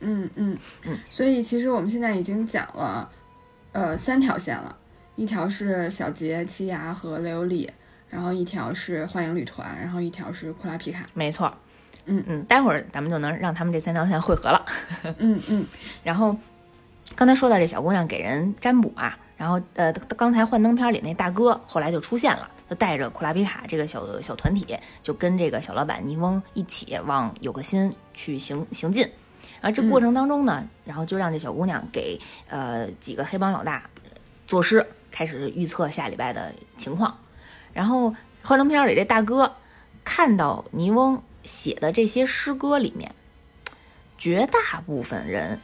[0.00, 3.10] 嗯嗯嗯，所以其实我们现在已经讲了，
[3.72, 4.76] 呃，三条线了，
[5.16, 7.70] 一条是小杰、奇牙和雷欧里，
[8.10, 11.52] 然后一条是幻影旅团，然后一条是库拉皮卡，没错，
[12.04, 12.22] 嗯。
[12.26, 14.66] 嗯，待会儿咱们就能让他们这三条线汇合了，
[15.18, 15.66] 嗯嗯，
[16.04, 16.36] 然后
[17.16, 19.18] 刚才说到这小姑娘给人占卜啊。
[19.36, 29.02] 然后，呃，刚才幻灯片里那大哥后来就出现了，他带着库拉比卡这个小小团体，就跟这个小老板尼翁一起往有个心去行行进。
[29.60, 32.18] 然后这过程当中呢，然后就让这小姑娘给
[32.48, 33.90] 呃几个黑帮老大
[34.46, 37.18] 作诗，开始预测下礼拜的情况。
[37.72, 39.56] 然后幻灯片里这大哥
[40.04, 43.12] 看到尼翁写的这些诗歌里面，
[44.16, 45.58] 绝大部分人。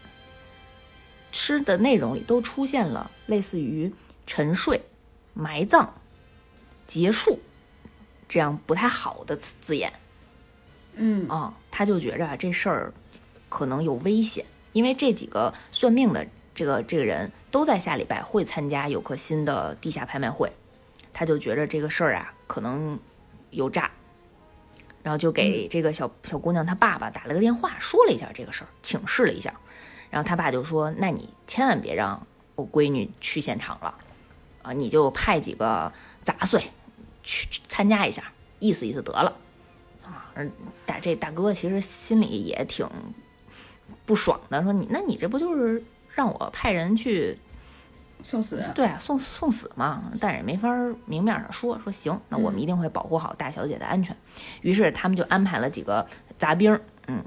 [1.33, 3.93] 诗的内容里都出现了类似于
[4.27, 4.81] 沉睡、
[5.35, 5.95] 埋葬、
[6.87, 7.39] 结束
[8.29, 9.93] 这样不太好的字字眼。
[10.95, 11.29] 嗯。
[11.29, 12.93] 啊、他就觉着啊这事儿
[13.49, 20.53] 可能有危险，因为这几个算命的这个这个人都在下礼拜会参加有颗心的地下拍卖会，
[21.13, 22.99] 他就觉着这个事儿啊可能
[23.51, 23.91] 有诈，
[25.03, 29.55] 然后就给这个小、小姑娘她爸爸打了个电话，说了一下这个事儿，请示了一下，
[30.11, 33.95] 然后他爸就说：“那你千万别让我闺女去现场了，
[34.63, 35.93] 啊，你就派几个
[36.23, 36.61] 杂碎
[37.23, 38.25] 去去参加一下，
[38.59, 39.33] 意思意思得了。”
[40.05, 40.51] 啊，而
[40.85, 42.89] 大这大哥其实心里也挺
[44.05, 47.39] 不爽的，说你那你这不就是让我派人去
[48.23, 48.61] 送死。
[48.75, 54.17] 对啊，送送死嘛，但是也没法儿明面上说说行，那我们一定会保护好大小姐的安全。
[54.63, 56.05] 于是他们就安排了几个
[56.37, 57.25] 杂兵，嗯，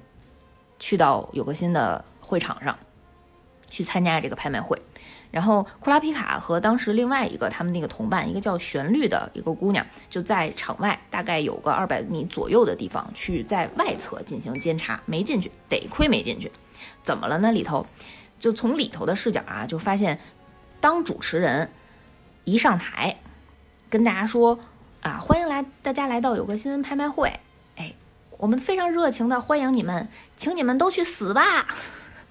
[0.77, 2.79] 去到有个新的会场上
[3.69, 4.81] 去参加这个拍卖会。
[5.29, 16.51] 然后库拉皮卡和当时另外一个他们那个同伴，一个叫旋律的一个姑娘，就在场外大概有个二百米左右的地方去在外侧进行监察，没进去，得亏没进去。
[17.03, 17.51] 怎么了呢？
[17.51, 17.83] 里头
[18.39, 20.19] 就从里头的视角啊，就发现
[20.79, 21.67] 当主持人
[22.43, 23.17] 一上台，
[23.89, 24.59] 跟大家说
[25.01, 27.39] 啊，欢迎来大家来到有个新闻拍卖会，
[27.75, 27.91] 哎，
[28.37, 30.07] 我们非常热情的欢迎你们，
[30.37, 31.65] 请你们都去死吧。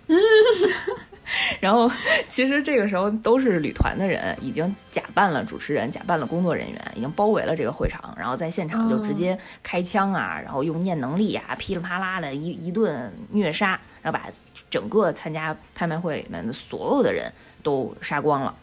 [1.61, 1.91] 然后，
[2.29, 14.27] 其实这个时候都是旅团的人，已经假扮了主持人，假扮了工作人员，已经包围了这个会场，然后在现场就直接开枪啊，然后用念能力啊、噼里啪啦的一一顿虐杀，然后把
[14.69, 18.55] 整个参加拍卖会里面的所有的人都杀光了。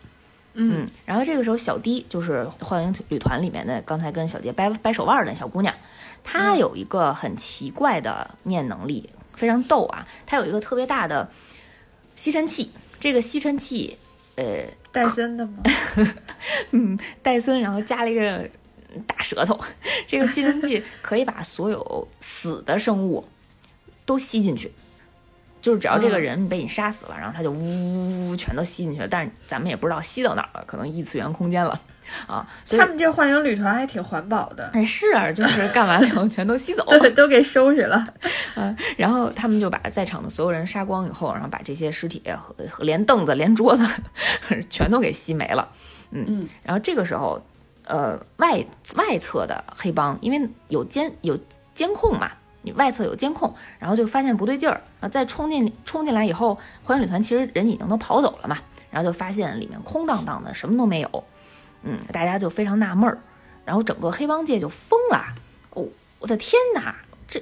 [0.54, 5.74] 嗯，然后这个时候小迪就是幻影旅团里面的，刚才跟小杰掰掰手腕儿的小姑娘，
[6.24, 10.06] 她有一个很奇怪的念能力，非常逗啊！
[10.26, 11.28] 它有一个特别大的
[12.16, 13.98] 吸尘器，这个吸尘器，
[14.36, 15.64] 呃，戴森的吗？
[16.72, 18.50] 嗯，戴森，然后加了一个
[19.08, 19.58] 大舌头，
[20.06, 23.26] 这个吸尘器 可以把所有死的生物
[24.06, 24.72] 都吸进去。
[25.62, 31.80] 就是只要这个人被你杀死了，然后他就呜呜呜全都吸进去了，但是咱们也不知道吸到哪儿了，可能异次元空间了
[32.28, 32.48] 啊。
[32.66, 36.86] 所以他们这幻影旅团还挺环保的，哎是啊，就是干完了以后全都吸走。
[37.00, 38.08] 对， 都给收拾了。
[38.56, 43.86] 嗯，然后他们就把在场的所有人杀光以后，然后把这些尸体和和连凳子、连桌子
[44.70, 45.68] 全都给吸没了。
[46.12, 47.40] 嗯嗯，然后这个时候，
[47.86, 51.38] 呃，外外侧的黑帮因为有监有
[51.76, 52.32] 监控嘛，
[52.64, 58.58] 你外侧有监控，然后就发现不对劲儿，然后再冲进冲进来以后，幻影旅团其实人已经都跑走了嘛，
[58.90, 61.24] 然后就发现里面空荡荡的，什么都没有。
[61.84, 63.18] 嗯，大家就非常纳闷儿，
[63.66, 65.34] 然后整个黑帮界就疯了。
[65.72, 65.86] 哦，
[66.20, 66.96] 我的天哪，
[67.28, 67.42] 这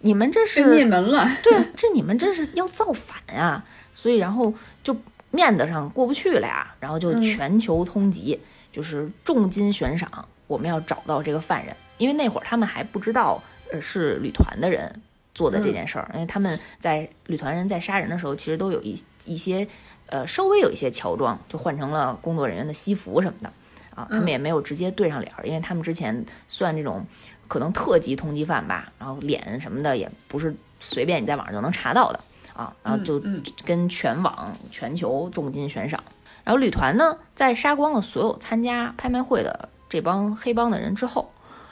[0.00, 1.28] 你们这是灭门了。
[1.42, 3.64] 对，这你们这是要造反呀！
[3.94, 4.52] 所以然后
[4.84, 4.96] 就
[5.30, 8.38] 面子上过不去了呀，然后就嗯全球通缉，
[8.70, 15.00] 就是重金悬赏，我们要找到这个犯人，因为那会儿他们还不知道呃是旅团的人
[15.34, 19.66] 做的这件事儿，因为他们在旅团人在杀人的时候，其实都有一一些
[20.06, 23.52] 呃稍微有一些乔装，就换成了工作人员的西服什么的
[23.96, 27.04] 啊，他们嗯也没有直接对上脸儿，因为他们之前算这种
[27.48, 32.20] 可能特级通缉犯吧，然后脸什么的也不是随便你在网上就能查到的
[32.54, 33.20] 啊，然后就
[33.64, 36.04] 跟全网全球重金悬赏。
[36.44, 41.28] 然后旅团呢，在杀光了所有参加拍卖会的这帮黑帮的人之后，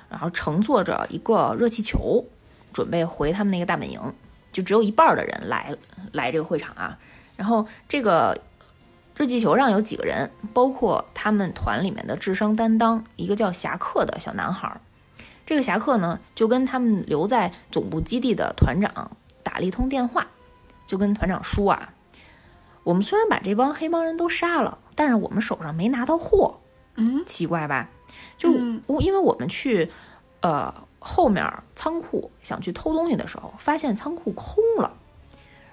[0.09, 2.25] 然后乘坐着一个热气球，
[2.73, 4.01] 准备回他们那个大本营，
[4.51, 5.77] 就只有一半儿的人来
[6.11, 6.99] 来这个会场啊。
[7.37, 8.37] 然后这个
[9.17, 14.81] 热气球上有几个人，包括他们团里面的智商担当，一个叫侠客的小男孩儿。
[15.47, 19.11] 这个侠客呢，就跟他们留在总部基地的团长
[19.43, 20.27] 打了一通电话，
[20.87, 21.91] 就跟团长说啊，
[22.83, 26.59] 我们虽然把这帮黑帮人都杀了，但是我们手上没拿到货，
[26.97, 27.89] 嗯，奇怪吧？
[28.37, 29.91] 就嗯我、因为我们去
[30.41, 31.47] 呃后面
[31.77, 34.97] 仓库想去偷东西的时候，发现仓库空了。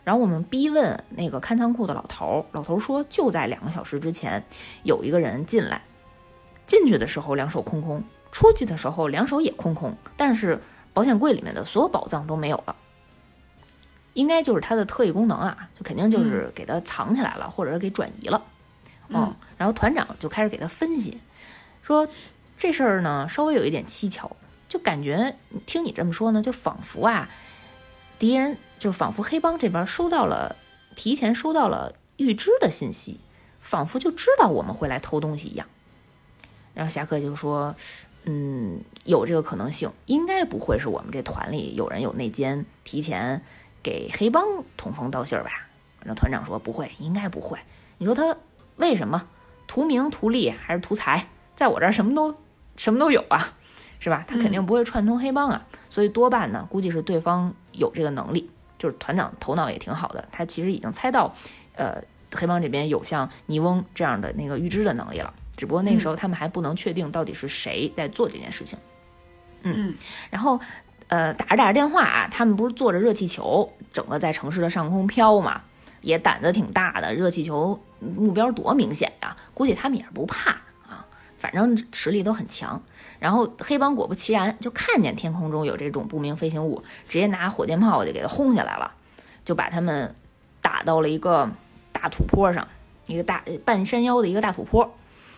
[0.03, 4.43] 然后我们逼问那个看仓库的老头儿，老头儿说就在两个小时之前
[4.83, 5.81] 有一个人进来，
[6.65, 10.59] 进去的时候两手空空，出去的时候两手也空空，但是
[10.93, 12.75] 保险柜里面的所有宝藏都没有了。
[14.13, 18.41] 应该就是他的特异功能啊，就肯定就是给他藏起来了，或者是给转移了。
[19.13, 21.19] 嗯然后团长就开始给他分析，
[21.81, 22.07] 说
[22.57, 24.31] 这事儿呢稍微有一点蹊跷，
[24.67, 25.35] 就感觉
[25.65, 27.29] 听你这么说呢，就仿佛啊，
[28.21, 30.55] 敌人就仿佛黑帮这边收到了
[30.95, 33.19] 提前收到了预知的信息，
[33.62, 35.65] 仿佛就知道我们会来偷东西一样。
[36.75, 37.75] 然后侠客就说
[38.25, 43.41] ：“嗯，有这个可能性，应该不会是我们这团里有人有内奸，提前
[43.81, 44.45] 给黑帮
[44.77, 45.49] 通风报信儿吧？”
[46.05, 47.57] 然后团长说：“不会，应该不会。
[47.97, 48.38] 你说他
[48.75, 49.27] 为什么
[49.65, 51.27] 图名图利还是图财？
[51.55, 52.36] 在我这儿什么都
[52.77, 53.57] 什么都有啊。”
[53.99, 54.25] 是吧？
[54.27, 61.34] 他肯定不会串通黑帮啊，所以多半呢，估计是对方有这个能力，就是团长头脑也挺好的，他其实已经猜到，
[61.75, 62.03] 呃，
[62.34, 68.77] 黑帮这边有像尼翁这样的那个预知的能力了，只不过那个时候他们还不能确定到底是谁在做这件事情。
[69.63, 69.93] 嗯，
[70.29, 70.60] 然后，
[71.07, 75.62] 呃，打着打着电话啊，他们不是坐着热气球，整个在城市的上空飘嘛，
[76.01, 80.51] 也胆子挺大的，热气球目标多明显呀，估计他们也是不怕
[80.89, 81.05] 啊，
[81.38, 82.81] 反正实力都很强。
[83.21, 88.91] 然后黑帮果不其然就看见天空中有这种不明飞行物，直接拿火箭炮就给它轰下来了，
[89.45, 90.15] 就把他们
[90.60, 91.47] 打到了一个
[91.91, 92.67] 大土坡上，
[93.05, 94.91] 一个大半山腰的一个大土坡，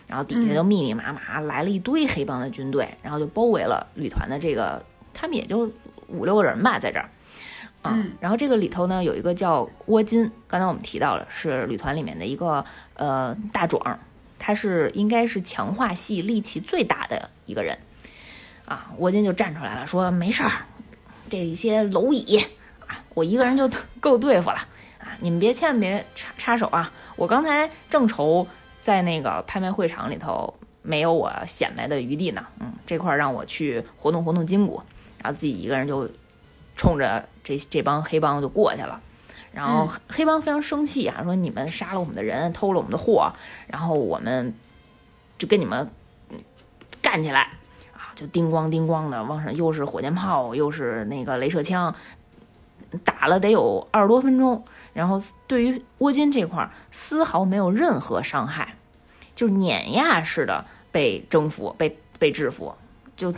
[0.06, 5.70] 然后底下就密密麻麻来了一堆黑帮的军队，然后就包围了旅团的这个，他们也就
[6.08, 7.10] 五六个人吧，在这儿，
[7.82, 13.98] 啊，然后这个里头呢有一个叫窝金，刚才我们提到了是旅团里面的一个呃大壮。
[14.46, 17.78] 他是应该是强化系力气最大的一个人，
[18.66, 20.52] 啊，沃金就站出来了，说没事儿，
[21.30, 22.36] 这些蝼蚁
[22.86, 24.56] 啊，我一个人就 够对付了。
[24.98, 28.46] 啊，你们别千万别插插手啊，我刚才正愁
[28.82, 30.52] 在那个拍卖会场里头
[30.82, 34.82] 没有我显摆的余地呢，嗯，这块让我去活动活动筋骨，
[35.22, 36.06] 然后自己一个人就
[36.76, 39.00] 冲着这这帮黑帮就过去了。
[39.54, 43.32] 然后黑帮非常生气啊，说你们杀了我们的人，偷了我们的货，
[43.68, 44.52] 然后我们
[45.38, 45.88] 就跟你们
[47.00, 47.42] 干起来
[47.92, 48.10] 啊！
[48.16, 51.94] 就叮咣叮咣的往上，又是火箭炮，又是那个镭射枪，
[53.04, 54.64] 打了得有二十多分钟。
[54.92, 58.74] 然后对于窝金这块丝毫没有任何伤害，
[59.36, 62.74] 就碾压式的被征服、被被制服。
[63.16, 63.32] 就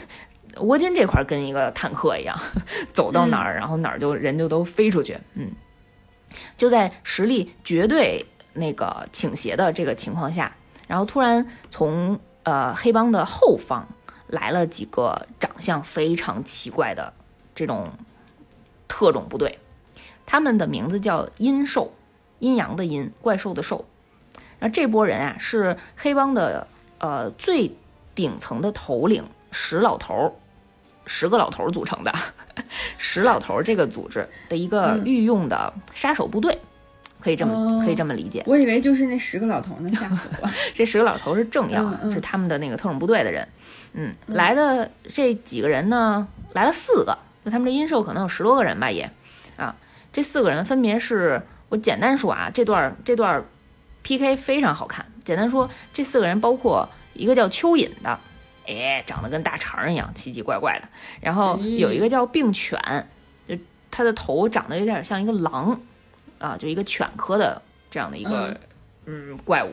[0.60, 2.38] 窝金这块跟一个坦克一样，
[2.94, 5.50] 走到哪儿，然后哪儿就人就都飞出去，嗯。
[6.56, 13.86] 就在实力绝对那个倾斜的这个情况下，然后突然从呃黑帮的后方
[14.28, 17.12] 来了几个长相非常奇怪的
[17.54, 17.88] 这种
[18.88, 19.58] 特种部队，
[20.24, 21.92] 他们的名字叫阴兽，
[22.38, 23.84] 阴阳的阴，怪兽的兽。
[24.58, 26.66] 那这波人啊是黑帮的
[26.98, 27.76] 呃最
[28.14, 30.34] 顶层的头领石老头，
[31.06, 32.12] 十个老头组成的。
[32.98, 36.58] 十老头这个组织的一个御用的杀手部队，
[37.20, 38.42] 可以这么可以这么理解。
[38.46, 40.52] 我以为就是那十个老头呢，吓死我了。
[40.74, 43.46] 这十个老头是政要，是他们的那个特种部队的人。
[43.92, 49.10] 嗯，来的这几个人呢，来了四个，就他们这阴兽可能有十多个人吧，也
[49.56, 49.74] 啊，
[50.12, 53.44] 这四个人分别是我简单说啊，这段这段
[54.02, 55.06] PK 非常好看。
[55.24, 58.18] 简单说，这四个人包括一个叫蚯蚓的。
[58.66, 60.88] 哎，长得跟大肠一样，奇奇怪怪的。
[61.20, 62.78] 然后有一个叫病犬，
[63.48, 63.56] 就
[63.90, 65.80] 它的头长得有点像一个狼，
[66.38, 68.58] 啊，就一个犬科的这样的一个
[69.06, 69.72] 嗯怪物。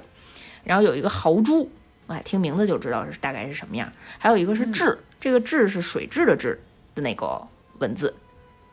[0.64, 1.70] 然后有一个豪猪，
[2.08, 3.92] 哎，听名字就知道是大概是什么样。
[4.18, 6.58] 还有一个是雉，这个雉是水蛭的雉
[6.96, 7.46] 的那个
[7.80, 8.16] 文字，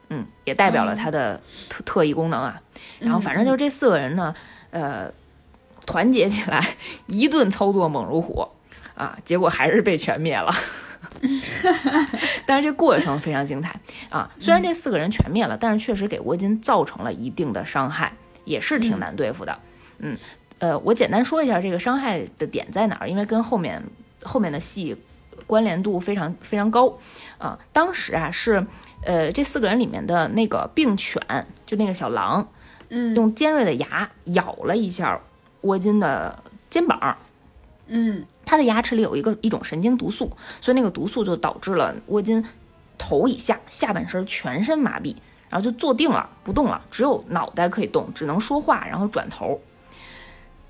[0.08, 2.62] 嗯，也代表了它的特特异功能啊。
[3.00, 4.34] 然后反正就这四个人呢，
[4.70, 5.12] 呃，
[5.84, 6.64] 团结起来
[7.06, 8.46] 一顿操作猛如虎。
[8.94, 10.52] 啊，结果还是被全灭了，
[12.44, 13.74] 但是这过程非常精彩
[14.10, 14.30] 啊！
[14.38, 18.12] 虽然这四个人全灭了，但是确实给沃金造成了一定的伤害，
[18.44, 19.58] 也是挺难对付的。
[19.98, 20.16] 嗯，
[20.58, 23.82] 呃，我简单说一下这个伤害的点在哪儿，因为跟后面
[24.22, 24.96] 后面的戏
[25.46, 26.98] 关联度非常非常高
[27.38, 27.58] 啊。
[27.72, 28.66] 当时啊，是
[29.04, 31.22] 呃这四个人里面的那个病犬，
[31.64, 32.46] 就那个小狼，
[32.90, 35.18] 嗯，用尖锐的牙咬了一下
[35.62, 37.16] 沃金的肩膀。
[37.92, 42.44] 嗯，他的牙齿里有一个一种神经毒素，所以那个毒素就导致了沃金
[42.96, 45.16] 头以下下半身全身麻痹，
[45.48, 49.60] 然后就坐定了不动了，只有脑袋可以动，只能说话，然后转头。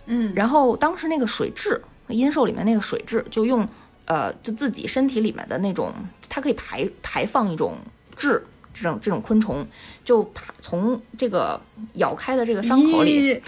[0.07, 1.79] 嗯，然后当时那个水蛭
[2.09, 3.69] 阴兽里面那个水蛭就用
[4.07, 5.93] 呃就自己身体里面的那种，
[6.29, 7.77] 它可以排排放一种
[8.17, 8.41] 蛭
[8.73, 9.67] 这种这种昆虫，
[10.05, 11.61] 就从这个
[11.95, 13.43] 咬开的这个伤口里。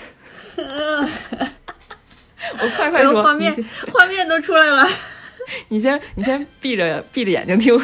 [2.60, 3.52] 我快快说，画面
[3.92, 4.86] 画面都出来了。
[5.68, 7.76] 你先你先闭着闭着眼睛听，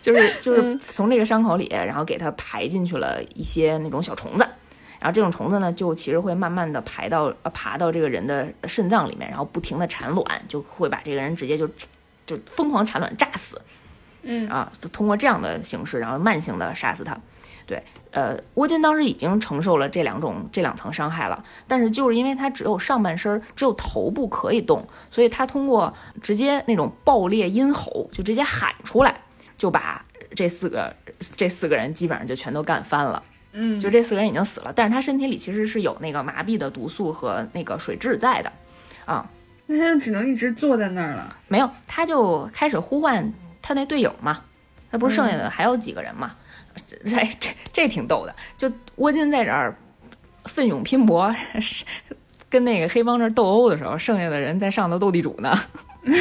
[0.00, 4.46] 就是就是从这个伤口里，然后给它排进去了一些那种小虫子，
[4.98, 11.68] 然后这种虫子呢，就其实会慢慢的排到呃爬到这个人的肾脏里面，然后不停的产卵，就会把这个人直接就
[12.24, 13.60] 就疯狂产卵炸死。
[14.22, 17.16] 嗯啊，通过这样的形式，然后慢性的杀死他。
[17.70, 29.20] 对，呃，沃金当时已经承受了这两种这两层伤害了，但是就是因为他只有上半身，只有头部可以动，所以他通过直接那种爆裂音吼，就直接喊出来，
[29.56, 30.04] 就把
[30.34, 30.92] 这四个
[31.36, 33.22] 这四个人基本上就全都干翻了。
[33.52, 38.52] 嗯，就这四个人已经死了，但是他身体里其实是有那个麻痹的毒素和那个水蛭在的，
[39.04, 39.24] 啊，
[39.66, 41.28] 那他就只能一直坐在那儿了。
[41.46, 44.40] 没有，他就开始呼唤他那队友嘛，
[44.90, 46.34] 那不是剩下的还有几个人嘛？
[47.04, 49.74] 这这这挺逗的，就窝金在这儿
[50.46, 51.34] 奋勇拼搏，
[52.48, 55.58] 跟那个黑帮这斗殴的时候，剩下的人在上头斗地主呢。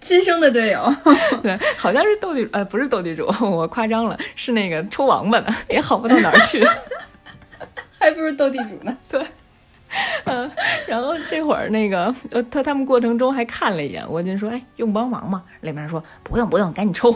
[0.00, 0.90] 亲生的队友，
[1.42, 6.66] 对，好像是斗地呃，不是斗地主，我夸张了，是那个抽王八的，也好不到哪儿去，
[8.00, 8.96] 还不如斗地主呢。
[9.10, 9.22] 对，
[10.24, 10.50] 嗯，
[10.86, 15.44] 然后这会儿那个呃，他他们过程中还看了一眼，我就说，哎，用帮忙吗？
[15.60, 17.14] 里面说不用不用，赶紧抽。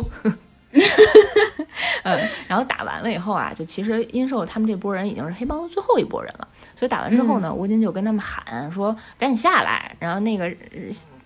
[2.05, 10.55] 嗯，然后打完了以后啊，就其实殷寿他们这波人已经是黑帮的最后一波人了，所以打完之后呢，吴京就跟他们喊说，赶紧下来，然后那个。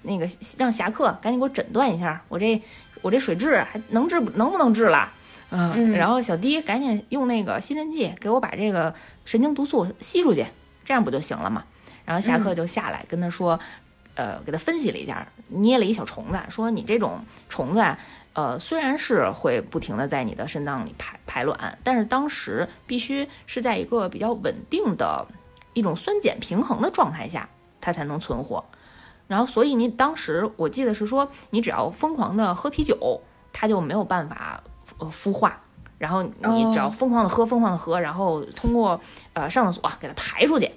[0.09, 2.63] 那个让侠客赶紧给我诊断一下，我这
[3.03, 5.13] 我这水蛭还能治能不能治了？
[5.51, 8.95] 嗯，然后小迪赶紧用那个吸尘器给我把这个
[9.25, 10.47] 神经毒素吸出去，
[10.85, 11.65] 这样不就行了嘛？
[12.05, 13.59] 然后侠客就下来跟他说，
[14.15, 17.19] 呃，给他分析了一下，捏了一小虫子，说你这种
[17.49, 17.99] 虫子啊，
[18.37, 25.27] 呃，虽然是会不停的在你的肾脏里排排卵，但是当时必须是在一个比较稳定的
[25.73, 27.49] 一种酸碱平衡的状态下，
[27.81, 28.63] 它才能存活。
[29.27, 33.23] 然后，所以你当时我记得是说，你只要疯狂的喝啤酒，
[33.55, 34.63] 它就没有办法
[34.99, 35.59] 呃孵化。
[35.97, 39.01] 然后你只要疯狂的喝，疯狂的喝，然后通过
[39.33, 40.71] 呃上厕所给它排出去，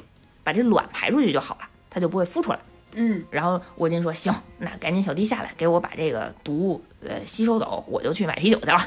[0.45, 2.59] 把这卵排出去就好了，它就不会孵出来。
[2.93, 3.23] 嗯。
[3.29, 8.77] 然后沃金说：“行，那赶紧小弟下来给我把这个毒物呃吸收走，我就去买啤酒去了，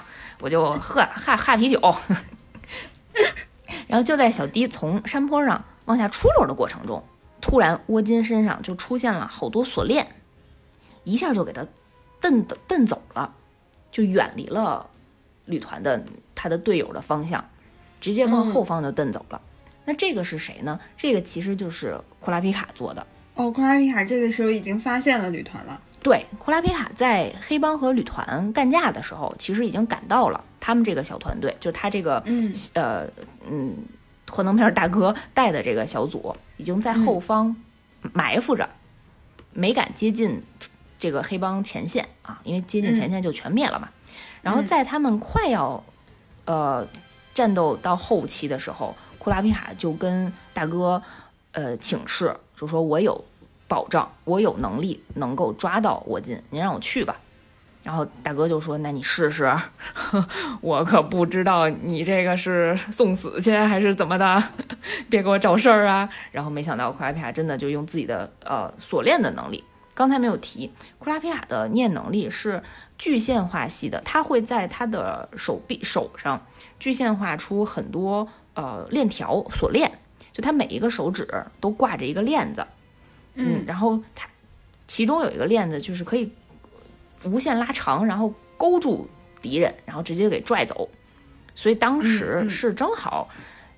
[0.40, 1.80] 我就喝哈哈啤酒。
[3.88, 7.02] ”然后就在小弟从山坡上往下出溜的过程中。
[7.40, 10.06] 突然，窝金身上就出现了好多锁链，
[11.02, 11.66] 一下就给他
[12.20, 13.34] 蹬蹬走了，
[13.90, 14.88] 就远离了
[15.46, 16.00] 旅团的
[16.36, 17.44] 他的队友的方向，
[18.00, 19.40] 直接往后方就蹬走了。
[19.84, 20.78] 那这个是谁呢？
[20.96, 23.04] 这个其实就是库拉皮卡做的。
[23.34, 25.80] 哦，库拉皮卡这个时候已经发现了旅团了。
[26.02, 30.44] 对，库拉皮卡在黑帮和旅团干架的时候，其实已经赶到了。
[30.60, 33.08] 他们这个小团队，就是他这个，嗯，呃，
[33.48, 33.76] 嗯。
[34.30, 37.54] 幻灯片大哥带的这个小组已经在后方
[38.14, 38.66] 埋伏着，
[39.52, 40.42] 没敢接近
[40.98, 43.90] 这个黑帮前线啊，因为接近前线就全灭了嘛。
[44.40, 45.84] 然后在他们快要
[46.46, 46.88] 呃
[47.34, 51.02] 战斗到后期的时候，库拉皮卡就跟大哥
[51.50, 53.24] 呃请示，就说我有
[53.66, 57.16] 保障，我有能力能够抓到沃金，您让我去吧。
[57.82, 59.52] 然后大哥就说：“那你试试，
[60.62, 64.40] 我可不知道你这个是送死去还是怎么的，
[65.10, 72.62] 别给我找事儿啊！”然后没想到库拉皮卡真的就用自己的呃锁链的能力，刚才没有提，库拉皮卡的念能力是
[72.96, 76.40] 具现化系的，他会在他的手臂手上
[76.78, 79.90] 具现化出很多呃链条锁链，
[80.32, 81.28] 就他每一个手指
[81.60, 82.66] 都挂着一个链子，
[83.34, 84.28] 嗯，然后他
[84.86, 86.30] 其中有一个链子就是可以。
[87.24, 89.08] 无限拉长，然后勾住
[89.40, 90.88] 敌人，然后直接给拽走。
[91.54, 93.28] 所以当时是正好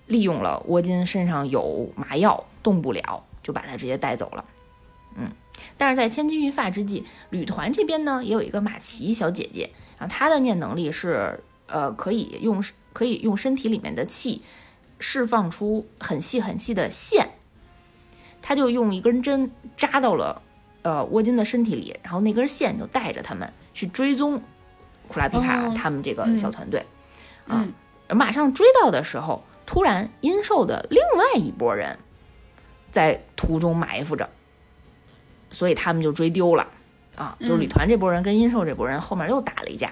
[0.06, 4.42] 利用了沃金身上有麻药，动不了，就把他直接带走了。
[5.18, 5.30] 嗯，
[5.76, 14.40] 但是在千钧一发之际，旅团这边呢也有一个马奇小姐姐，然后她的念能力是呃可以用可以用身体里面的气
[15.06, 17.28] 释放出很细很细的线，
[18.40, 20.40] 他就用一根针扎到了。
[20.80, 24.42] 呃，沃金的身体里，然后那根线就带着他们去追踪
[25.08, 26.84] 库拉皮卡他们这个小团队，
[27.48, 27.66] 啊，
[28.10, 31.98] 马上追到的时候，突然阴兽的另外一拨人
[32.90, 34.28] 在途中埋伏着，
[35.48, 36.68] 所以他们就追丢了，
[37.16, 39.90] 啊，就是旅团这波人跟阴兽这波人后面又打了一架，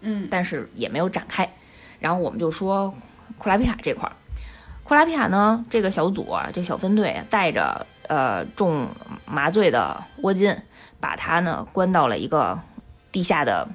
[0.00, 1.46] 嗯，但是也没有展开，
[2.00, 2.94] 然后我们就说
[3.36, 4.16] 库拉皮卡这块儿，
[4.92, 7.86] 库拉皮卡呢这个小组啊，这小分队带着。
[8.08, 8.86] 呃，中
[9.24, 10.54] 麻醉的窝金，
[11.00, 12.60] 把他呢关到了一个
[13.10, 13.66] 地下的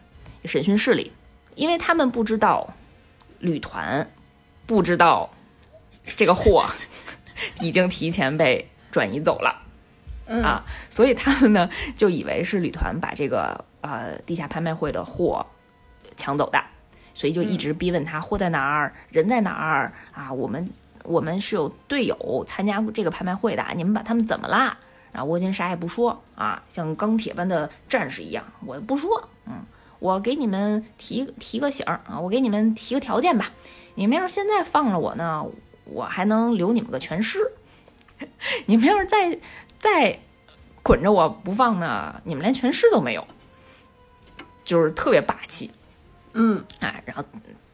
[0.45, 1.11] 审讯室里，
[1.55, 2.71] 因为他们不知道
[3.39, 4.07] 旅团
[4.67, 5.27] 不知道
[6.03, 6.63] 这个货
[7.61, 9.59] 已经提前被转移走了
[10.43, 15.43] 啊，所以他们呢就以为是旅团把这个呃地下拍卖会的货
[16.15, 16.63] 抢走的，
[17.15, 20.69] 所以就一直逼问他货在哪儿，人在哪儿啊，我们。
[21.07, 24.77] 我们是有队友参加这个拍卖会的，你们把他们怎么啦？
[25.13, 29.63] 然后沃金啥也不说啊，像钢铁般的战士一样，我不说，嗯，
[29.99, 33.49] 我给你们提提个醒儿啊，我给你们提个条件吧，
[33.95, 35.43] 你们要是现在放了我呢，
[35.85, 37.39] 我还能留你们个全尸；
[38.67, 39.39] 你们要是再
[39.79, 40.19] 再
[40.83, 43.25] 捆着我不放呢，你们连全尸都没有，
[44.63, 45.71] 就是特别霸气，
[46.33, 47.23] 嗯，哎，然后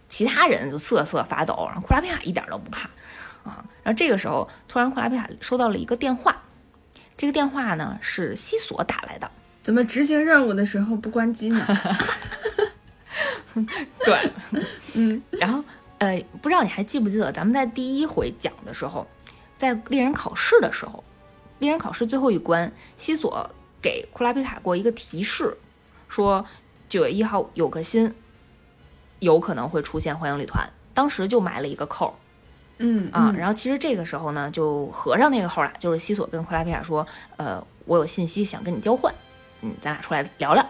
[0.08, 2.90] 其他人就瑟瑟发抖，然后库拉皮卡一点都不怕。
[3.44, 6.36] 啊，然后这个时候，突然库拉皮卡收到了一个电话，
[7.18, 9.30] 这个电话呢是西索打来的。
[9.62, 11.66] 怎么执行任务的时候不关机呢？
[14.04, 14.32] 对，
[14.96, 15.64] 嗯 然后
[16.00, 19.08] 呃，不知道你还记不记得咱们在第一回讲的时候，
[19.58, 21.04] 在猎人考试的时候，
[21.60, 23.50] 猎人考试最后一关，西索
[23.82, 25.56] 给库拉皮卡过一个提示，
[26.10, 26.44] 说
[26.90, 28.14] 九月一号有颗星
[29.20, 32.14] 有可能会出现幻影旅团，当时就埋了一个扣儿。
[32.80, 37.06] 嗯啊，嗯然后其实这个时候呢，就合上那个后了，就是西索跟库拉皮卡说，
[37.38, 39.14] 呃，我有信息想跟你交换，
[39.62, 40.66] 嗯，咱俩出来聊聊。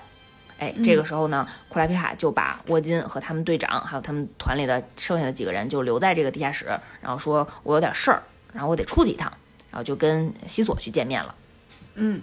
[0.60, 6.66] 哎，这个时候呢，库拉皮卡就把沃金和他们队长，还有他们团里的剩下的几个人，就留在这个地下室，
[7.01, 8.24] 然后说我有点事儿，
[8.54, 9.32] 然后我得出去一趟，
[9.72, 11.36] 然后就跟西索去见面了。
[11.95, 12.22] 嗯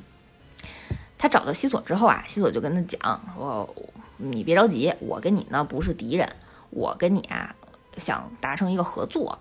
[1.19, 3.69] 他找到西索之后啊，西索就跟他讲说
[4.17, 6.27] ：“你别着急，我跟你呢不是敌人，
[6.71, 7.55] 我跟你啊
[7.99, 9.39] 想达成一个合作。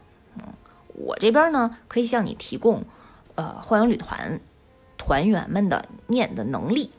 [1.00, 2.84] 嗯，我这边呢可以向你提供
[3.36, 4.40] 呃幻影旅团
[4.98, 6.92] 团员们的念的能力，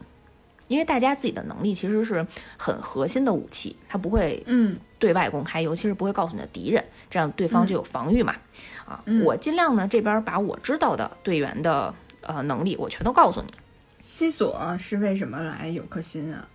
[0.69, 2.27] 因为大家自己的能力其实是
[2.57, 8.35] 很核心的武器，它不会嗯对外公开，尤其是不会告诉你的敌人，这样对方就有防御嘛。
[8.87, 13.53] 啊，嗯我尽量呢这边把我知道的队员的呃能力，我全都告诉你。”
[14.01, 16.49] 西索是为什么来有颗心啊？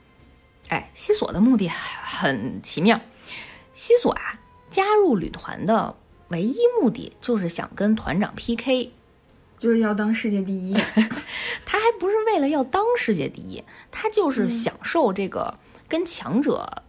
[0.69, 2.99] 哎，西索的目的很奇妙。
[3.75, 4.39] 西索啊，
[4.71, 5.95] 加入旅团的
[6.29, 8.91] 唯一目的就是想跟团长 PK。
[9.57, 10.73] 就是要当世界第一。
[11.65, 15.53] 他还不是为了要当世界第一，他就是享受这个
[15.87, 16.83] 跟强者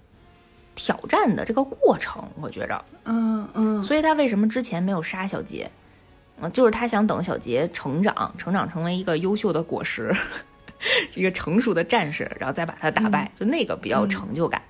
[0.75, 2.29] 挑战的这个过程。
[2.41, 5.71] 我觉着，嗯嗯所以他为什么之前没有杀小杰？
[6.41, 10.15] 嗯，就是他想等小杰成长，成长成为一个优秀的果实，
[11.15, 14.61] 一个成熟的战士，然后再把他打败，就那个比较有成就感。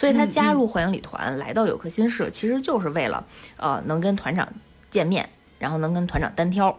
[0.00, 3.22] 所以他加入幻影旅团，来到有克心市，其实就是为了
[3.58, 4.48] 呃能跟团长
[4.90, 5.28] 见面，
[5.58, 6.74] 然后能跟团长单挑。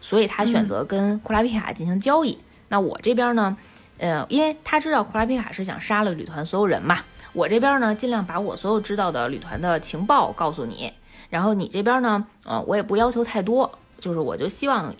[0.00, 2.36] 所以他选择跟库拉皮卡进行交易。
[2.68, 3.56] 那我这边呢，
[3.98, 6.98] 呃，因为他知道库拉皮卡是想杀了旅团所有人嘛，
[7.32, 10.92] 我这边呢尽量把我所有知道的旅团的情报告诉你。
[11.30, 14.92] 然后你这边呢，呃，我也不要求太多，就是我就希望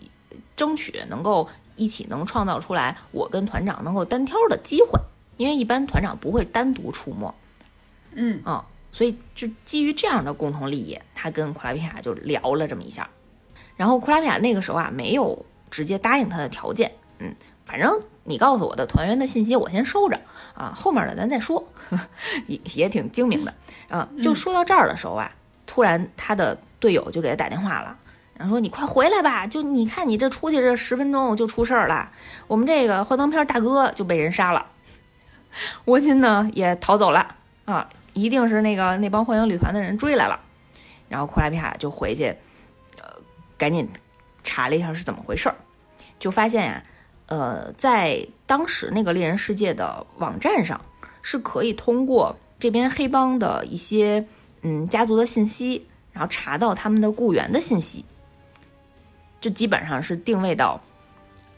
[0.55, 5.01] 争取能够一起能创造出来我跟团长能够单挑的机会，
[5.37, 7.35] 因为一般团长不会单独出没
[8.13, 13.09] 嗯啊、所以就基于这样的共同利益，他跟库拉皮卡就聊了这么一下，
[13.77, 17.35] 然后库拉皮卡那个时候啊没有直接答应他的条件，嗯，
[17.65, 20.21] 反正你告诉我的团员的信息我先收着
[20.55, 21.67] 啊，后面的咱再说，
[22.47, 23.55] 也也挺精明的
[23.89, 24.09] 啊。
[24.23, 25.31] 就说到这儿的时候啊，
[25.67, 27.97] 突然他的队友就给他打电话了。
[28.37, 32.09] 然后说你快回来吧，就你看你这出去这十分钟就出事儿了，
[32.47, 34.65] 我们这个幻灯片大哥就被人杀了，
[35.87, 37.35] 沃金呢也逃走了
[37.65, 37.89] 啊，
[38.21, 40.41] 一定是那个那帮幻影旅团的人追来了，
[41.09, 42.35] 然后库拉皮卡就回去，
[43.03, 43.11] 呃，
[43.57, 43.89] 赶紧
[44.43, 45.55] 查了一下是怎么回事儿，
[46.19, 46.83] 就发现呀、
[47.27, 50.81] 呃，在当时那个猎人世界的网站上
[51.23, 54.27] 是可以通过这边黑帮的一些
[54.63, 58.05] 嗯家族的信息，然后查到他们的雇员的信息，
[59.41, 60.81] 就基本上是定位到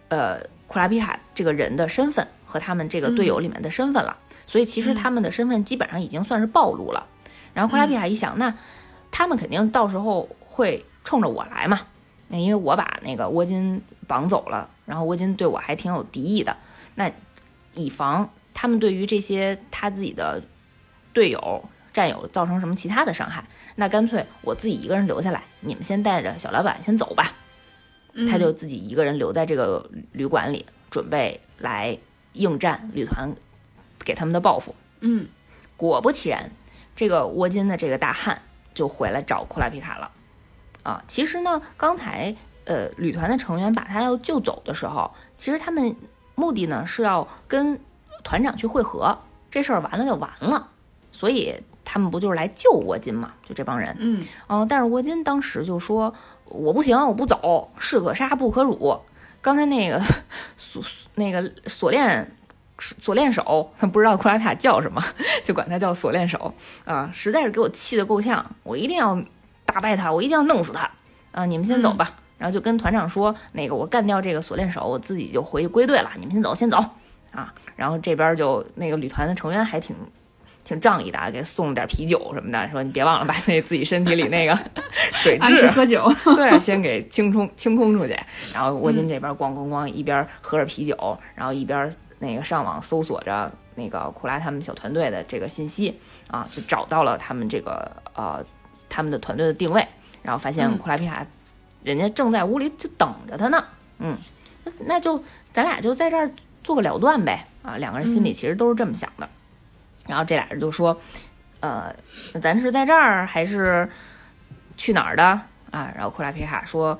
[0.09, 4.17] 呃库拉皮卡这个人的身份和他们这个队友里面的身份了。
[4.51, 7.07] 所以其实他们的身份基本上已经算是暴露了。
[7.55, 8.53] 然后库拉皮卡一想，那
[9.09, 11.83] 他们肯定到时候会冲着我来嘛。
[12.27, 16.57] 那因为我把那个沃金绑走了，然后沃金对我还挺有敌意的。
[16.97, 17.09] 那
[17.75, 20.43] 以防他们对于这些他自己的
[21.13, 23.45] 队友、战友造成什么其他的伤害，
[23.77, 27.33] 那干脆我自己一个人留下来，你们先带着小老板先走吧。
[28.29, 31.97] 他就自己一个人留在这个旅馆里，准备来
[32.33, 33.33] 应战旅团
[34.05, 34.75] 给他们的报复。
[35.01, 35.27] 嗯
[35.77, 36.51] 果不其然，
[36.95, 38.43] 这个沃金的这个大汉
[38.75, 40.11] 就回来找库拉皮卡了。
[40.83, 42.35] 啊，其实呢，刚才
[42.65, 45.95] 呃旅团的成员把他要救走的时候，其实他们
[46.35, 47.79] 目的呢是要跟
[48.25, 49.19] 团长去会合，
[49.51, 50.69] 这事儿完了就完了，
[51.13, 53.33] 所以他们不就是来救沃金嘛？
[53.47, 53.95] 就这帮人。
[53.99, 58.99] 嗯嗯，但是沃金当时就说：“我不行，我不走，士可杀不可辱。”
[59.43, 60.01] 刚才那个
[60.57, 60.83] 锁
[61.15, 62.31] 那个锁链
[62.81, 65.03] 锁链手，他不知道库拉皮卡叫什么，
[65.45, 66.53] 就管他叫锁链手
[66.85, 69.21] 啊，实在是给我气得够呛，我一定要
[69.65, 70.91] 打败他，我一定要弄死他
[71.33, 71.45] 啊！
[71.45, 72.17] 你们先走吧。
[72.39, 76.11] 然后就跟团长说：“那个我干掉这个锁链手，我自己就回去归队了。
[76.17, 76.79] 你们先走，先走
[77.33, 79.95] 啊！”然后这边就那个旅团的成员还挺
[80.65, 84.59] 挺仗义的啊，给送了点啤酒什么的，说你别忘了把那自己身体里那个
[85.13, 86.11] 水质，喝酒。
[86.35, 88.19] 对，先给清冲清空出去。
[88.55, 90.97] 然后沃金这边咣咣咣一边喝着啤酒，
[91.35, 96.01] 然后一边那个上网搜索着那个库拉他们小团队的这个信息
[96.31, 98.45] 啊，就找到了他们这个呃
[98.89, 99.85] 他们的团队的定位，
[100.23, 101.27] 然后发现嗯库拉皮卡
[101.83, 103.65] 人家正在屋里就等着他呢，
[103.99, 104.17] 嗯。
[104.85, 106.31] 那就咱俩就在这儿
[106.63, 107.77] 做个了断呗啊！
[107.79, 109.27] 两个人心里其实都是这么想的。
[110.07, 110.97] 然后这俩人就说，
[111.61, 111.93] 呃，
[112.35, 113.91] 那咱是在这儿还是
[114.77, 115.25] 去哪儿的
[115.71, 115.91] 啊？
[115.97, 116.99] 然后库拉皮卡说，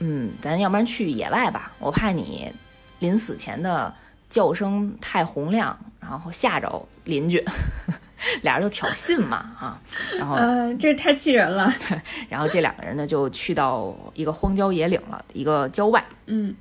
[0.00, 2.52] 嗯，咱要不然去野外吧，我怕你
[2.98, 3.94] 临死前的
[4.32, 7.44] 叫声太洪亮，然后吓着邻居。
[8.40, 9.78] 俩人就挑衅嘛啊，
[10.16, 11.70] 然后呃，这太气人了。
[12.30, 16.02] 然后这两个人呢就去到一个荒郊野岭了，一个郊外。
[16.26, 16.54] 嗯，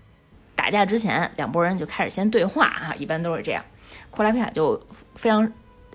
[0.54, 3.64] 打架之前，两拨人就开始先对话啊，一般都是这样。
[4.10, 5.50] 库拉皮卡就非常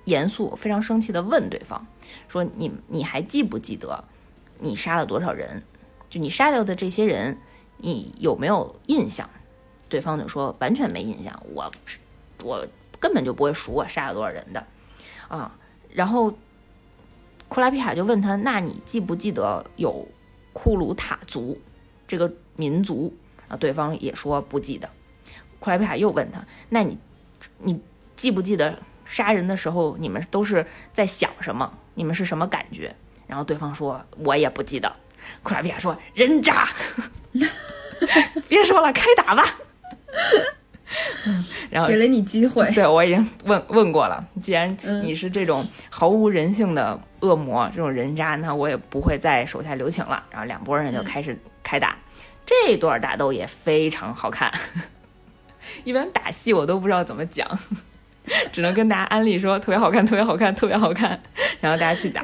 [0.05, 1.87] 严肃、非常生气的问对方
[2.29, 4.03] 说：“你你还记不记得
[4.61, 5.63] 你杀了多少人？
[6.09, 7.37] 就你杀掉的这些人，
[7.79, 9.29] 你有没有印象？”
[9.89, 11.71] 对方就说：“完全没印象，我
[12.43, 12.67] 我
[12.99, 14.67] 根本就不会数我杀了多少人的。”
[15.29, 15.57] 啊，
[15.93, 16.37] 然后
[17.49, 20.07] 库拉皮卡就问他：“那你记不记得有
[20.53, 21.61] 库鲁塔族
[22.07, 23.15] 这个民族？”
[23.49, 24.89] 啊，对方也说不记得。
[25.59, 26.99] 库拉皮卡又问他：“那你
[27.59, 27.81] 你
[28.17, 31.73] 记不记得杀人的时候你们都是在想什么？
[31.95, 32.95] 你们是什么感觉？”
[33.27, 34.93] 然后对方说：“我也不记得。”
[35.43, 36.69] 库拉皮卡说：“人渣，
[38.49, 39.45] 别说了，开打吧。”
[41.71, 44.25] 然后给了你机会，对我已经问问过了。
[44.41, 50.23] 既然你是这种毫无人性的恶魔，这种人渣，那我也不会再手下留情了。
[50.31, 51.97] 然后两拨人就开始开打，
[52.47, 54.53] 这段打斗也非常好看。
[55.85, 57.47] 一般打戏我都不知道怎么讲，
[58.53, 61.21] 只能跟大家安利说特别好看，特别好看，特别好看，
[61.61, 62.23] 然后大家去打。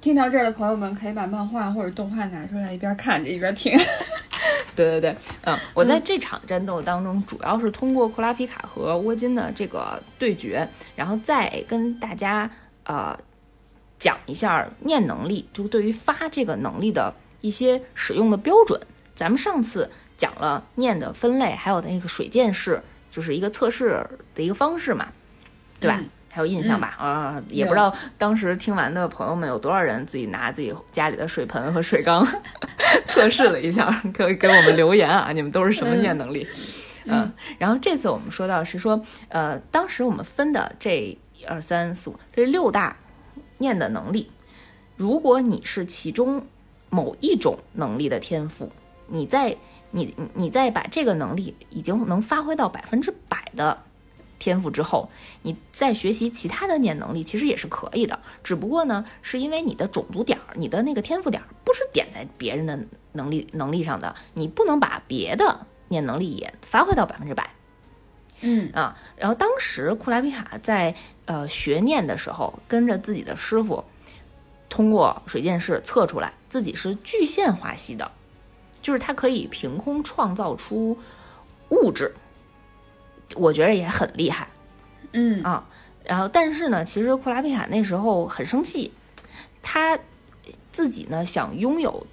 [0.00, 3.76] 听到这儿的朋友们可以把漫画或者动画拿出来，一边看着一边听。
[4.76, 12.48] 对对对，嗯，我在这场战斗当中，主要是通过库拉皮卡和沃金的这个对决，然后再跟大家
[12.84, 13.18] 呃
[13.98, 18.80] 讲一下念能力，就对于发这个能力的一些使用的标准。
[19.16, 22.80] 咱们上次讲了念的分类，还有那个水剑式，
[23.10, 25.08] 就是一个测试的一个方式嘛，
[25.80, 26.00] 对吧？
[26.32, 26.94] 还有印象吧？
[26.98, 32.26] 啊，也不知道当时听完的朋友们有多少人自己拿自己家里的水盆和水缸
[33.06, 35.30] 测试了一下， 可以给我们留言啊！
[35.34, 36.46] 你们都是什么念能力？
[37.06, 42.96] 嗯，然后这次我们说到是说，呃，当时我们分的这一二三四五这六大
[43.56, 44.30] 念的能力，
[44.96, 46.46] 如果你是其中
[46.90, 48.70] 某一种能力的天赋，
[49.06, 49.56] 你在
[49.90, 53.78] 你你在把这个能力已经能发挥到百分之百的。
[54.38, 55.10] 天赋之后，
[55.42, 58.18] 你再学习其他的念能力，其实也是可以的。
[58.44, 62.78] 只不过呢，是因为你的种族点儿、你的那个天赋点儿不是点在别人的
[63.12, 67.50] 能力能力上的，你不能把别的念能力也发挥到百分之百。
[68.40, 73.82] 嗯啊，然后当时库拉皮卡在呃学念的时候，跟着自己的师傅，
[74.68, 78.08] 通过水剑士测出来自己是巨线化系的，
[78.80, 80.96] 就是他可以凭空创造出
[81.70, 82.14] 物质。
[83.36, 84.48] 我觉得也很厉害，
[85.12, 85.68] 嗯啊，
[86.04, 88.92] 然后但是呢，其实库拉皮卡那时候很生气，
[89.62, 89.98] 他
[90.72, 92.06] 自己呢想拥有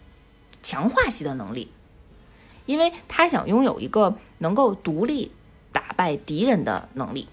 [0.61, 1.71] 强化系的能力，
[2.65, 5.31] 因为他想拥有一个能够独立
[5.71, 7.27] 打败敌人的能力。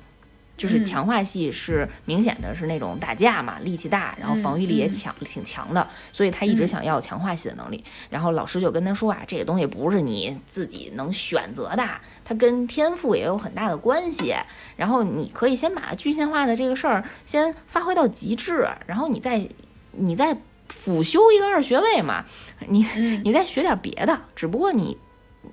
[0.56, 7.82] 就是强化系是明显的是那种打架嘛，力气大，然后防御力也强，挺强的，所以他一直想要强化系的能力。
[8.10, 11.84] 然后老师就跟他说啊，这个东西不是你自己能选择的，
[12.24, 14.34] 它跟天赋也有很大的关系。
[14.76, 19.48] 然后你可以先把具象化的这个事儿先发挥到极致，然后你再
[19.90, 20.36] 你再
[20.68, 22.24] 辅修一个二学位嘛，
[22.68, 22.86] 你
[23.24, 24.20] 你再学点别的。
[24.36, 24.96] 只不过你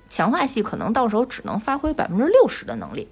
[0.08, 3.08] 强化系可能到时候只能发挥百分之六十的能力。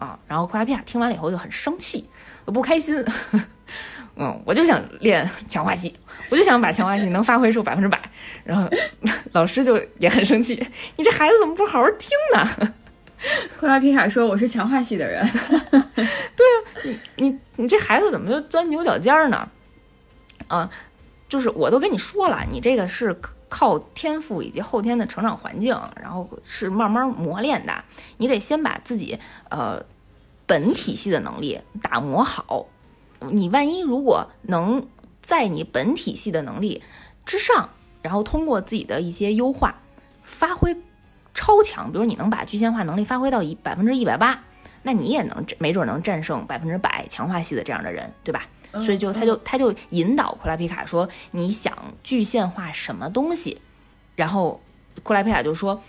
[0.00, 2.08] 啊，然后库拉皮卡听完了以后就很生气，
[2.46, 3.04] 不开心。
[4.16, 5.94] 嗯，我就想练强化系，
[6.30, 8.00] 我就想把强化系能发挥出百分之百。
[8.42, 8.68] 然后
[9.32, 10.54] 老师就也很生气，
[10.96, 12.72] 你这孩子怎么不好好听呢？
[13.58, 15.22] 库拉皮卡说：“我是强化系的人。
[15.70, 19.46] ”对啊，你你你这孩子怎么就钻牛角尖呢？
[20.48, 20.70] 啊，
[21.28, 23.14] 就是我都跟你说了，你这个是。
[23.50, 27.84] 靠天赋以及后天的成长环境，然后是慢慢磨练的。
[28.16, 29.18] 你得先把自己
[29.50, 29.84] 呃
[30.46, 32.66] 本体系的能力打磨好。
[33.30, 34.86] 你万一如果能
[35.20, 36.82] 在你本体系的能力
[37.26, 37.68] 之上，
[38.00, 39.74] 然后通过自己的一些优化
[40.22, 40.74] 发挥
[41.34, 44.42] 超强，比如你能把具现化能力发挥到一百分之一百八，
[44.82, 48.46] 那你也能没准能战胜百分之百强化系的这样的人，对吧？
[48.72, 53.60] 所以就他就他就引导库拉皮卡说：“你想具现化什么东西？”
[54.16, 54.60] 然后
[55.02, 55.82] 库拉皮卡就说：“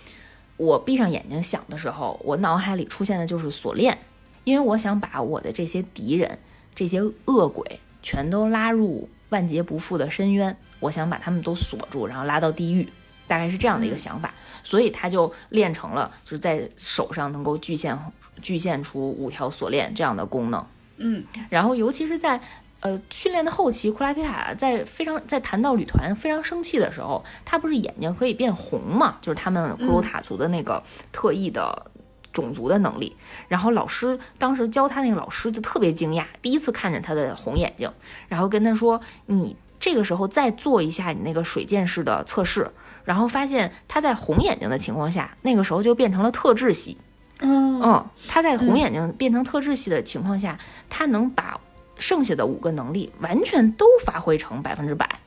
[0.56, 3.98] 我闭上眼睛想的时候，我脑海里出现的就是锁链，
[4.44, 6.38] 因为我想把我的这些敌人、
[6.74, 12.88] 这些恶鬼全都拉入万劫不复的深渊，我想把他们都锁住，然后拉到地狱。
[13.28, 17.96] 大概是这样的一个想法，所以他就练成了就是在手上能够具现
[18.42, 20.62] 具现出五条锁链这样的功能。
[20.98, 22.38] 嗯，然后尤其是在
[22.82, 29.16] 呃训练的后期，库拉皮卡在非常在谈到旅团非常生气的时候，他不是眼睛可以变红嘛？
[29.22, 31.90] 就是他们库鲁塔族的那个特异的
[32.32, 33.16] 种族的能力。
[33.48, 37.90] 然后老师当时教他那个老师就特别惊讶，第一次看见他的红眼睛，
[38.28, 42.70] 然后跟他说：“你这个时候再做一下你那个水剑式的测试。”
[43.04, 46.96] 然后发现他在红眼睛的情况下，那个时候就变成了特质系。
[47.40, 50.56] 嗯嗯，他在红眼睛变成特质系的情况下，
[50.88, 51.60] 他能把
[52.02, 55.20] 剩下的五个能力完全都发挥成百分之百，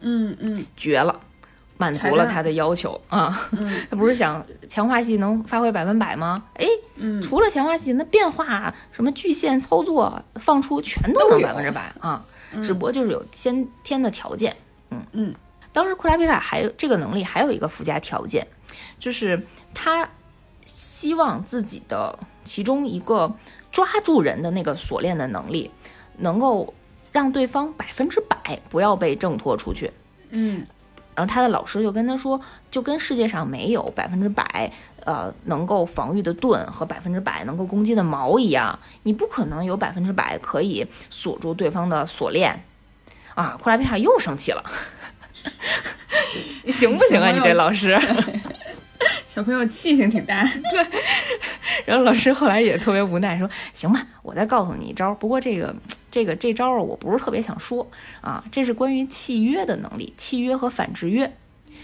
[0.00, 1.20] 嗯嗯绝了，
[1.76, 3.48] 满足了他的要求啊！
[3.58, 6.44] 嗯 他不是想强化系能发挥百分百吗？
[6.54, 6.64] 哎，
[6.94, 12.24] 嗯，除了强化系，那变化什么巨线操作放出全都能百分之百啊！
[12.54, 14.54] 嗯只不过就是有先天的条件。
[14.90, 15.34] 嗯嗯，
[15.72, 18.46] 当时库拉皮卡还有这个能力还有一个附加条件，
[18.98, 20.08] 就是他
[20.64, 23.34] 希望自己的其中一个
[23.72, 25.70] 抓住人的那个锁链的能力，
[26.18, 26.72] 能够
[27.10, 28.36] 让对方百分之百
[28.70, 29.90] 不要被挣脱出去。
[30.30, 30.64] 嗯
[31.14, 34.72] 然后他的老师就跟他说，就跟世界上没有百分之百
[35.04, 42.64] 呃能够防御的盾和百分之百能够攻击的矛一样，你不可能有百分之百可以锁住对方的锁链。
[43.34, 44.64] 啊，库拉皮卡又生气了，
[46.64, 47.30] 你 行不行啊？
[47.30, 47.98] 你这老师？
[49.26, 50.44] 小朋友气性挺大。
[50.44, 50.86] 对
[51.86, 55.14] 然后老师后来也特别无奈，说：“行吧，我再告诉你一招。
[55.14, 55.74] 不过这个、
[56.10, 57.86] 这个、这招儿我不是特别想说
[58.20, 58.44] 啊。
[58.52, 61.32] 这是关于契约的能力，契约和反制约，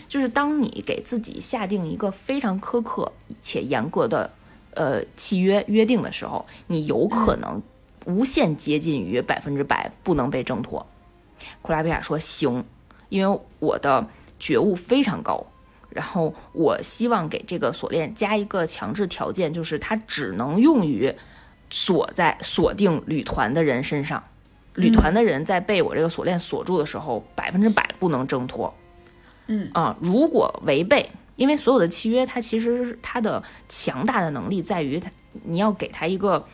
[0.08, 3.10] 就是当你给自己下定一个非常苛刻
[3.42, 4.30] 且严格的
[4.74, 7.60] 呃契约约定的时候，你有可能
[8.04, 10.86] 无限接近于百分之百不能被挣脱。”
[11.62, 12.64] 库拉皮卡说：“行，
[13.08, 14.06] 因为我的
[14.38, 15.44] 觉悟非常高。”
[15.90, 21.14] 然后我希望给这个锁链加一个强制条件，就是它只能用于
[21.70, 24.22] 锁在锁定旅团的人身上。
[24.74, 28.72] 旅团的人在被我这个锁链锁住的时候，百分之百不能挣脱。
[29.48, 35.10] 嗯啊，如果违背，因为所有的契约，它其实是它的强大的能力在于它，
[35.42, 36.44] 你要给它一个，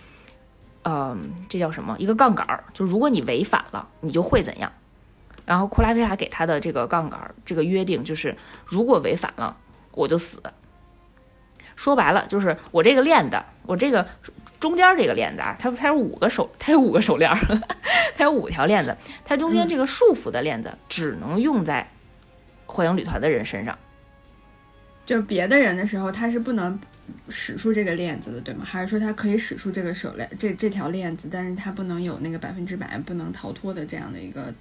[0.84, 1.14] 呃，
[1.48, 1.96] 这叫什么？
[1.98, 4.72] 一个杠杆儿，就如果你违反了，你就会怎样？
[5.44, 8.34] 然后库拉皮卡给他的这个杠杆，这个约定就是，
[8.64, 9.56] 如果违反了，
[9.92, 10.42] 我就死。
[11.76, 13.36] 说白了，就是我这个链子，
[13.66, 14.06] 我这个
[14.60, 17.30] 中间这个链子啊，它它有五个手，它有五个手链，
[18.16, 21.84] 它有五条链子，它中间这个束缚的链子只能用在
[22.64, 23.76] 幻影旅团的人身上。
[25.04, 26.78] 就是别的人的时候，他是不能
[27.28, 28.64] 使出这个链子的，对吗？
[28.64, 34.54] 还是说他可以使出这个手链，这这条链子，但是他不能有那个百分之百不能逃脱的这样的一个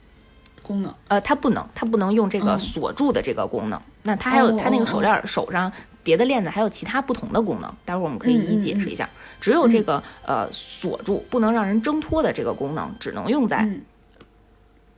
[0.63, 0.91] 功能？
[1.09, 3.79] 呃，它不能，它不能用这个哦锁住的这个功能。
[4.01, 9.07] 那它还有哦它那个哦手链儿手上别的链子还有其他不同的功能，待会儿我们可以一一解释一下。
[9.39, 13.81] 只有这个呃锁住不能让人挣脱的这个功能，只能用在、嗯，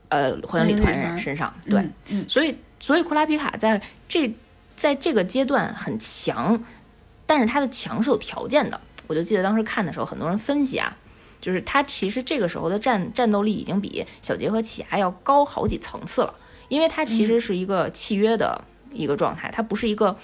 [0.09, 1.53] 呃幻影旅团人身上。
[1.65, 1.83] 对，
[2.27, 4.31] 所以所以库拉皮卡在这
[4.75, 6.63] 在这个阶段很强，
[7.25, 8.79] 但是它的强是有条件的。
[9.07, 10.95] 我就记得当时看的时候，很多人分析啊，
[11.45, 16.33] 就是他其实这个时候的战战斗力已经比小杰和奇亚要高好几层次了，
[16.69, 18.59] 因为他其实是一个契约的
[18.91, 20.17] 一个状态，他不是一个，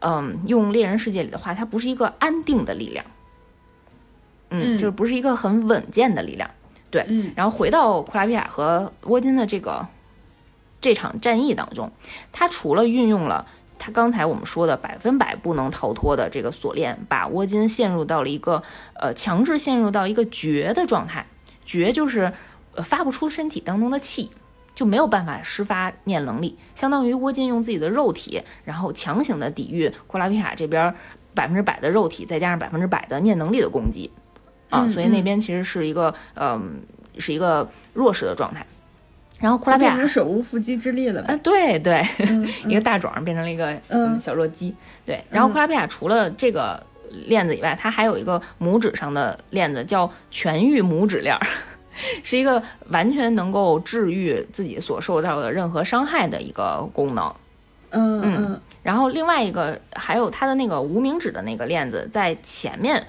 [0.00, 3.04] 嗯，用猎人世界里的话，他不是一个安定的力量，
[4.48, 4.78] 嗯，嗯。
[4.78, 6.50] 就是不是一个很稳健的力量。
[6.90, 7.30] 对，嗯。
[7.36, 9.86] 然后回到库拉皮卡和沃金的这个
[10.80, 11.92] 这场战役当中，
[12.32, 13.46] 他除了运用了
[13.78, 18.62] 他刚才我们说的百分百不能逃脱的这个锁链，把沃金陷入到了一个
[19.00, 21.26] 呃强制陷入到一个绝的状态，
[21.64, 22.32] 绝就是
[22.74, 24.30] 呃发不出身体当中的气。
[24.74, 30.92] 就没有办法施发念能力，相当于沃金用自己的肉体，然后强行的抵御库拉皮卡这边
[31.32, 34.10] 百分之百的肉体，再加上百分之百的念能力的攻击，
[34.70, 36.82] 啊，嗯所以那边其实是一个嗯、
[37.18, 38.66] 是一个弱势的状态。
[39.40, 41.36] 然后库拉变成手无缚鸡之力了啊，呗？
[41.42, 44.74] 对对，嗯 一个大壮变成了一个嗯小弱鸡。
[45.04, 46.82] 对，然后库拉皮亚除了这个
[47.26, 51.46] 链子以外，它还有一个拇指上的链子，叫痊愈拇指链儿，
[52.22, 57.34] 是一个完全能够治愈自己所受到的任何伤害的一个功能。
[57.90, 63.06] 嗯嗯嗯然后另外一个还有它的那个无名指的那个链子，在前面，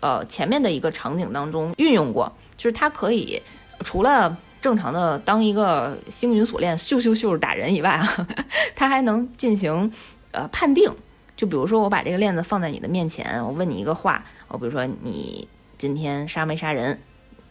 [0.00, 3.40] 呃前面的一个场景当中运用过，就是它可以
[3.84, 8.26] 除了正常的当一个星云锁链咻咻咻打人以外啊，
[8.74, 9.92] 它还能进行
[10.30, 10.90] 呃判定。
[11.36, 16.98] 就比如说我把这个链子放在你的面前，我问你一个话，我比如说你今天杀没杀人？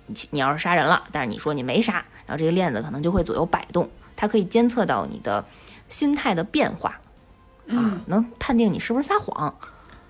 [0.08, 1.94] 你你要是杀人了，但是你说你没杀，
[2.26, 5.44] 然后这个链子可能就会左右摆动，它可以监测到你的
[5.90, 7.00] 心态的变化
[7.68, 9.54] 啊，能判定你是不是撒谎。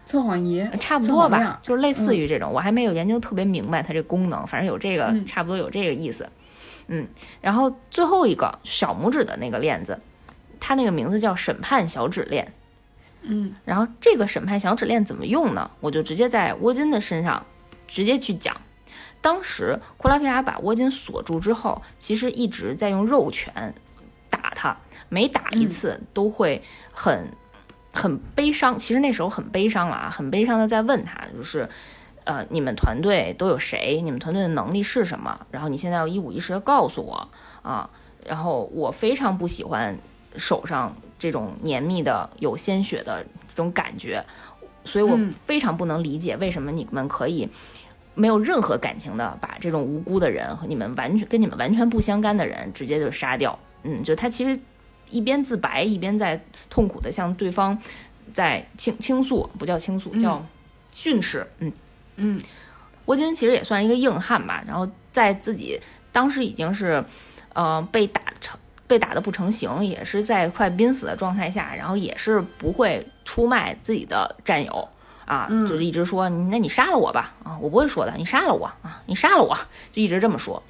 [0.05, 6.27] 测谎仪差不多吧，就是类似于这种，我还没有研究特别明白它这功能，反正有这个，差不多有这个意思。
[6.93, 7.07] 嗯，
[7.39, 9.97] 然后最后一个小拇指的那个链子，
[10.59, 12.53] 它那个名字叫审判小指链。
[13.21, 15.71] 嗯，然后这个审判小指链怎么用呢？
[15.79, 17.45] 我就直接在窝金的身上
[17.87, 18.59] 直接去讲。
[19.21, 23.73] 当时库拉皮亚把窝金锁住之后，其实一直在用肉拳
[24.29, 24.75] 打他，
[25.07, 26.61] 每打一次都会
[26.91, 27.31] 很
[27.93, 28.77] 很悲伤。
[28.77, 31.69] 其实那时候很悲伤了啊，很悲伤的在问他，就是
[32.23, 34.01] 呃，你们团队都有谁？
[34.01, 35.45] 你们团队的能力是什么？
[35.51, 37.27] 然后你现在要一五一十的告诉我
[37.61, 37.89] 啊。
[38.25, 39.97] 然后我非常不喜欢
[40.37, 40.95] 手上。
[41.21, 44.25] 这种黏密的、有鲜血的这种感觉，
[44.83, 45.15] 所以我
[45.45, 47.47] 非常不能理解为什么你们可以
[48.15, 53.59] 没有任何感情的把这种无辜的人和你们完全跟你们完全不相干的人直接就杀掉。
[53.83, 54.59] 嗯，就他其实
[55.11, 57.77] 一边自白一边在痛苦的向对方
[58.33, 60.43] 在倾倾诉，不叫倾诉，叫
[60.91, 61.45] 训斥。
[61.59, 61.71] 嗯
[62.21, 62.39] 嗯，
[63.05, 65.79] 沃金其实也算一个硬汉吧，然后在自己
[66.11, 67.03] 当时已经是
[67.53, 68.57] 呃被打成。
[68.87, 74.85] 被打的不成形，也是在快濒死的状态下，然后也是不会出卖自己的战友
[75.23, 79.57] 啊，就是一直说，那你杀了我吧啊，我不会说的，你杀了我啊，你杀了我，
[79.93, 80.61] 就一直这么说。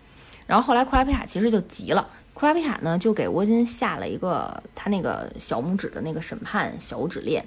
[0.46, 7.44] 然后后来库拉皮卡其实就急了，库拉皮卡呢就给沃金下了一个他那个小拇指的那个审判小指链。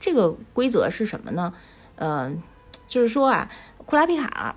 [0.00, 1.54] 这个规则是什么呢？
[1.94, 2.42] 嗯，
[2.86, 3.50] 就是说啊，
[3.86, 4.56] 库拉皮卡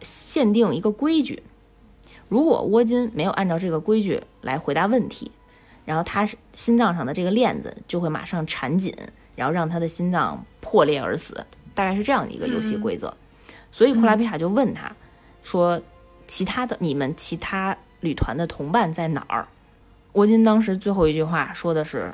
[0.00, 1.42] 限定一个规矩。
[2.28, 5.30] 如果窝金没有按照这个规矩来回答问题，
[5.84, 8.94] 然后他心脏上的这个链子就会马上缠紧，
[9.34, 13.14] 然后让他的心脏破裂而死，大概是这样的一个游戏规则。
[13.72, 14.94] 所以库拉皮卡就问他，
[15.42, 15.80] 说
[16.28, 19.48] ：“其他的你们其他旅团的同伴在哪儿？”
[20.12, 22.12] 窝金当时最后一句话说的是：“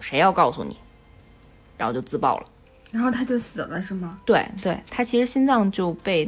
[0.00, 0.76] 谁要告诉你？”
[1.78, 2.46] 然后就自爆了，
[2.92, 4.20] 然后他就死了，是吗？
[4.24, 6.26] 对对，他其实心脏就被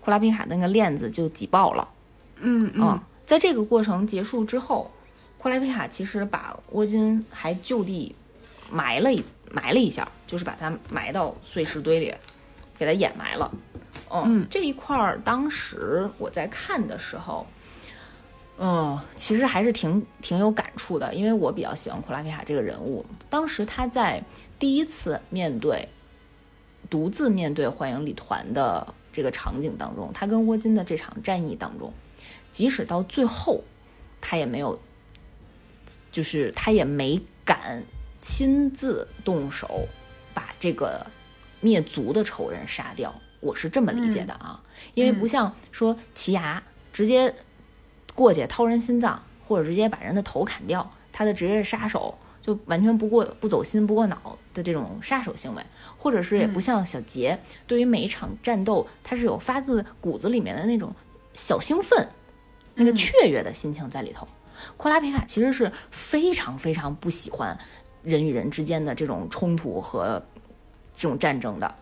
[0.00, 1.86] 库拉皮卡那个链子就挤爆了。
[2.40, 4.90] 嗯嗯，在这个过程结束之后，
[5.36, 8.14] 库拉皮卡其实把沃金还就地
[8.70, 12.14] 埋了一埋了一下，就是把他埋到碎石堆里，
[12.78, 13.52] 给他掩埋了。
[14.10, 17.46] 嗯，这一块儿当时我在看的时候，
[18.58, 23.04] 嗯，其实还是挺挺有感触的，因为我比较喜欢库拉皮卡这个人物。
[23.28, 24.22] 当时他在
[24.58, 25.86] 第一次面对
[26.88, 31.92] 独自面对幻影旅团的这个场景当中，他跟沃金的这场战役当中。
[32.50, 33.62] 即使到最后，
[34.20, 34.78] 他也没有，
[36.10, 37.82] 就是他也没敢
[38.22, 39.86] 亲自动手
[40.32, 41.06] 把这个
[41.60, 43.14] 灭族的仇人杀掉。
[43.40, 44.62] 我是这么理解的啊，
[44.94, 46.62] 因为不像说奇牙
[46.92, 47.34] 直接
[48.14, 52.16] 过去掏人心脏，或者直接把人的头砍掉，他的职业杀手
[52.46, 55.62] 就完全不过不走心不过脑的这种杀手行为，
[55.98, 57.36] 或者是也不像小杰，
[57.66, 60.94] 对于每一场战斗，他是有发自骨子里面的那种
[61.32, 62.08] 小兴奋。
[62.78, 64.28] 那个雀跃的心情在里头，
[64.76, 67.58] 库拉皮卡其实是非常非常不喜欢
[68.02, 70.22] 人与人之间的这种冲突和
[70.94, 71.74] 这种战争的，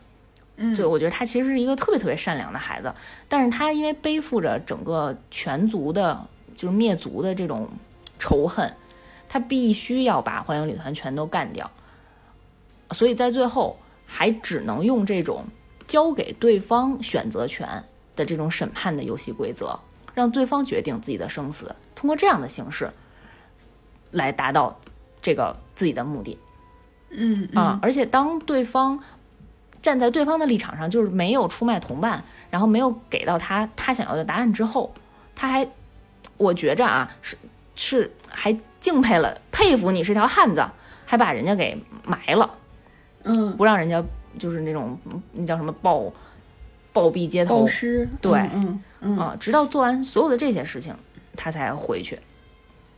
[0.56, 2.94] 嗯，就我觉得他其实是一个特别特别善良的孩子，
[3.28, 6.24] 但是他因为背负着整个全族的，
[6.56, 7.68] 就是灭族的这种
[8.20, 8.72] 仇恨，
[9.34, 11.68] 他必须要把幻影旅团全都干掉，
[12.92, 13.76] 所以在最后
[14.06, 15.44] 还只能用这种
[15.88, 17.82] 交给对方选择权
[18.14, 19.76] 的这种审判的游戏规则。
[20.14, 22.88] 让对方决定自己的生死，通过这样的形式
[24.12, 24.78] 来达到
[25.20, 26.38] 这个自己的目的。
[27.10, 29.02] 嗯啊，而且当对方
[29.82, 34.94] 站在对方的立场上，就是没有出卖同伴，然后没有给到他他想要的答案之后，
[35.34, 35.68] 他还
[36.36, 37.36] 我觉着啊，是
[37.74, 40.62] 是还敬佩了，佩服你是条汉子，
[41.06, 41.74] 还把人家给
[42.04, 42.54] 埋了。
[43.22, 44.04] 嗯，不让人家
[44.38, 44.98] 就是那种
[45.32, 46.12] 那叫什么暴
[46.92, 48.06] 暴毙街头，暴尸。
[48.20, 49.16] 对，嗯。
[49.16, 50.94] 啊，直到做完所有的这些事情，
[51.34, 52.18] 他才回去。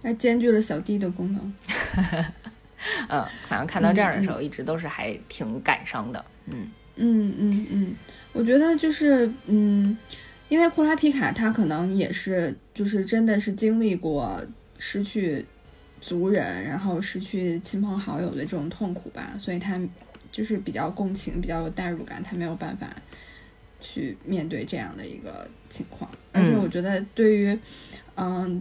[0.03, 1.55] 那兼具了小弟的功能。
[3.09, 6.25] 嗯，反正看到这样的时候，一直都是还挺感伤的。
[6.47, 7.95] 嗯嗯嗯嗯，
[8.33, 9.97] 我觉得就是嗯，
[10.49, 14.43] 因为库拉皮卡他可能也是就是真的是经历过
[14.79, 15.47] 失去
[16.07, 19.81] 族人，然后失去亲朋好友的这种痛苦吧，所以他
[20.31, 22.87] 就是比较共情，比较有代入感，他没有办法。
[23.79, 27.57] 去面对这样的一个情况，而且我觉得对于，
[28.17, 28.61] 嗯，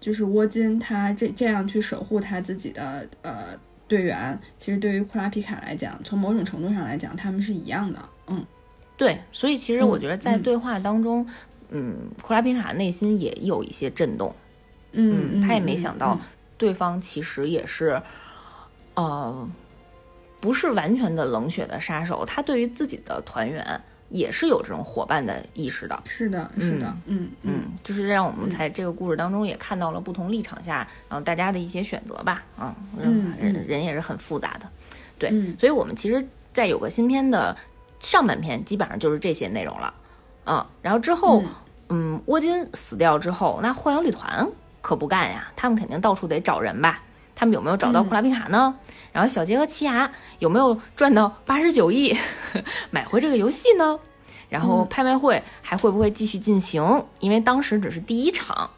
[0.00, 7.98] 就是沃金他这这样去守护他自己的呃队员，其实对于库拉皮卡来讲，从某种程度上来讲，他们是一样的。
[8.28, 8.42] 嗯，
[8.96, 11.26] 对，所以其实我觉得在对话当中，
[11.70, 14.32] 嗯，库拉皮卡内心也有一些震动。
[14.92, 16.18] 嗯，他也没想到
[16.62, 18.00] 对方其实也是
[18.94, 19.48] 呃，
[20.38, 26.00] 不是完全的冷血的杀手，他对于自己的团员也是有这种伙伴的意识的。
[26.04, 32.44] 是的，是的，嗯嗯，就是让我们在这个故事当中也看到了不同立场下，然后大家的一些选择吧。
[32.96, 34.68] 嗯，人人也是很复杂的。
[35.18, 37.56] 对，所以我们其实，在有个新片的
[37.98, 39.92] 上半篇，基本上就是这些内容了。
[40.46, 41.42] 嗯，然后之后，
[41.88, 44.48] 嗯，沃金死掉之后，那幻影旅团
[44.82, 47.00] 可不干呀，他们肯定到处得找人吧。
[47.34, 48.74] 他们有没有找到库拉皮卡呢？
[49.10, 52.14] 然后小杰和奇亚有没有赚到八十九亿
[52.90, 53.98] 买回这个游戏呢？
[54.50, 57.06] 然后拍卖会还会不会继续进行？
[57.20, 58.68] 因为当时只是第一场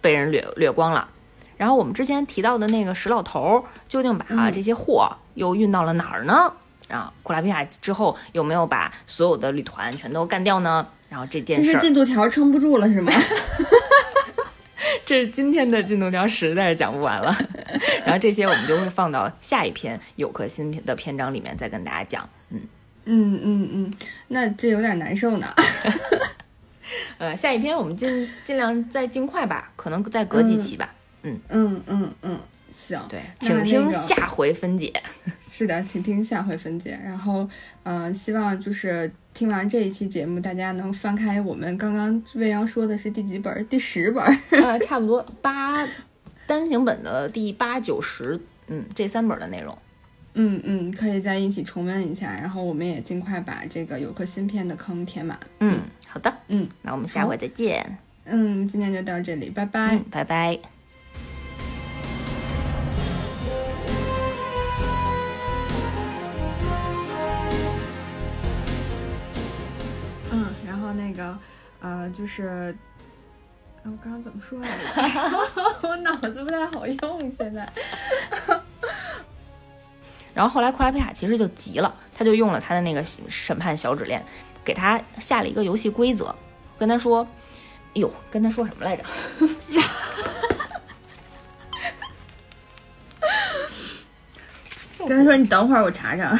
[0.00, 1.08] 被人掠掠光了。
[1.56, 6.52] 然后我们之前提到的那个石老头究竟把这些货又运到了哪儿呢？
[6.88, 10.86] 啊，库拉皮卡之后有没有把所有的旅团全都干掉呢？
[11.08, 13.12] 然后这件事，这是进度条撑不住了是吗？
[15.06, 17.34] 这是今天的进度条实在是讲不完了，
[18.04, 22.28] 然后这些我们就会放到下一篇有颗新篇的篇章里面再跟大家讲。
[22.50, 22.60] 嗯
[23.04, 23.94] 嗯嗯嗯，
[24.28, 25.46] 那这有点难受呢。
[27.18, 30.94] 呃，下一篇我们尽尽量再尽快吧，可能再隔几期吧。
[31.22, 32.38] 嗯嗯嗯嗯，
[32.70, 34.92] 行，对，请听下回分解。
[35.48, 36.98] 是的，请听下回分解。
[37.02, 37.48] 然后，
[37.84, 43.66] 嗯，希望就是听完这一期节目，大家能翻开我们刚刚未央说的是第几本？
[43.68, 44.24] 第十本？
[44.62, 45.86] 呃，差不多八
[46.46, 49.76] 单行本的第八九十，嗯，这三本的内容。
[50.34, 52.32] 嗯嗯，可以再一起重温一下。
[52.34, 55.38] 然后我们也尽快把这个有颗芯片的坑填满。
[55.60, 57.98] 嗯，好的，嗯，那我们下回再见。
[58.24, 60.58] 嗯，今天就到这里，拜拜，拜拜。
[70.92, 71.36] 那个，
[71.80, 72.74] 呃，就是，
[73.84, 74.74] 我刚刚怎么说来着？
[75.88, 77.70] 我脑子不太好用现在。
[80.34, 84.24] 然后后来库拉皮卡其实就急了，他就用了他的那个审判小指链，
[84.64, 86.34] 给他下了一个游戏规则，
[86.78, 87.26] 跟他说
[87.94, 89.04] ：“哎呦，跟他说什么来着？”
[95.06, 96.32] 跟他说：“你等会儿，我查查。”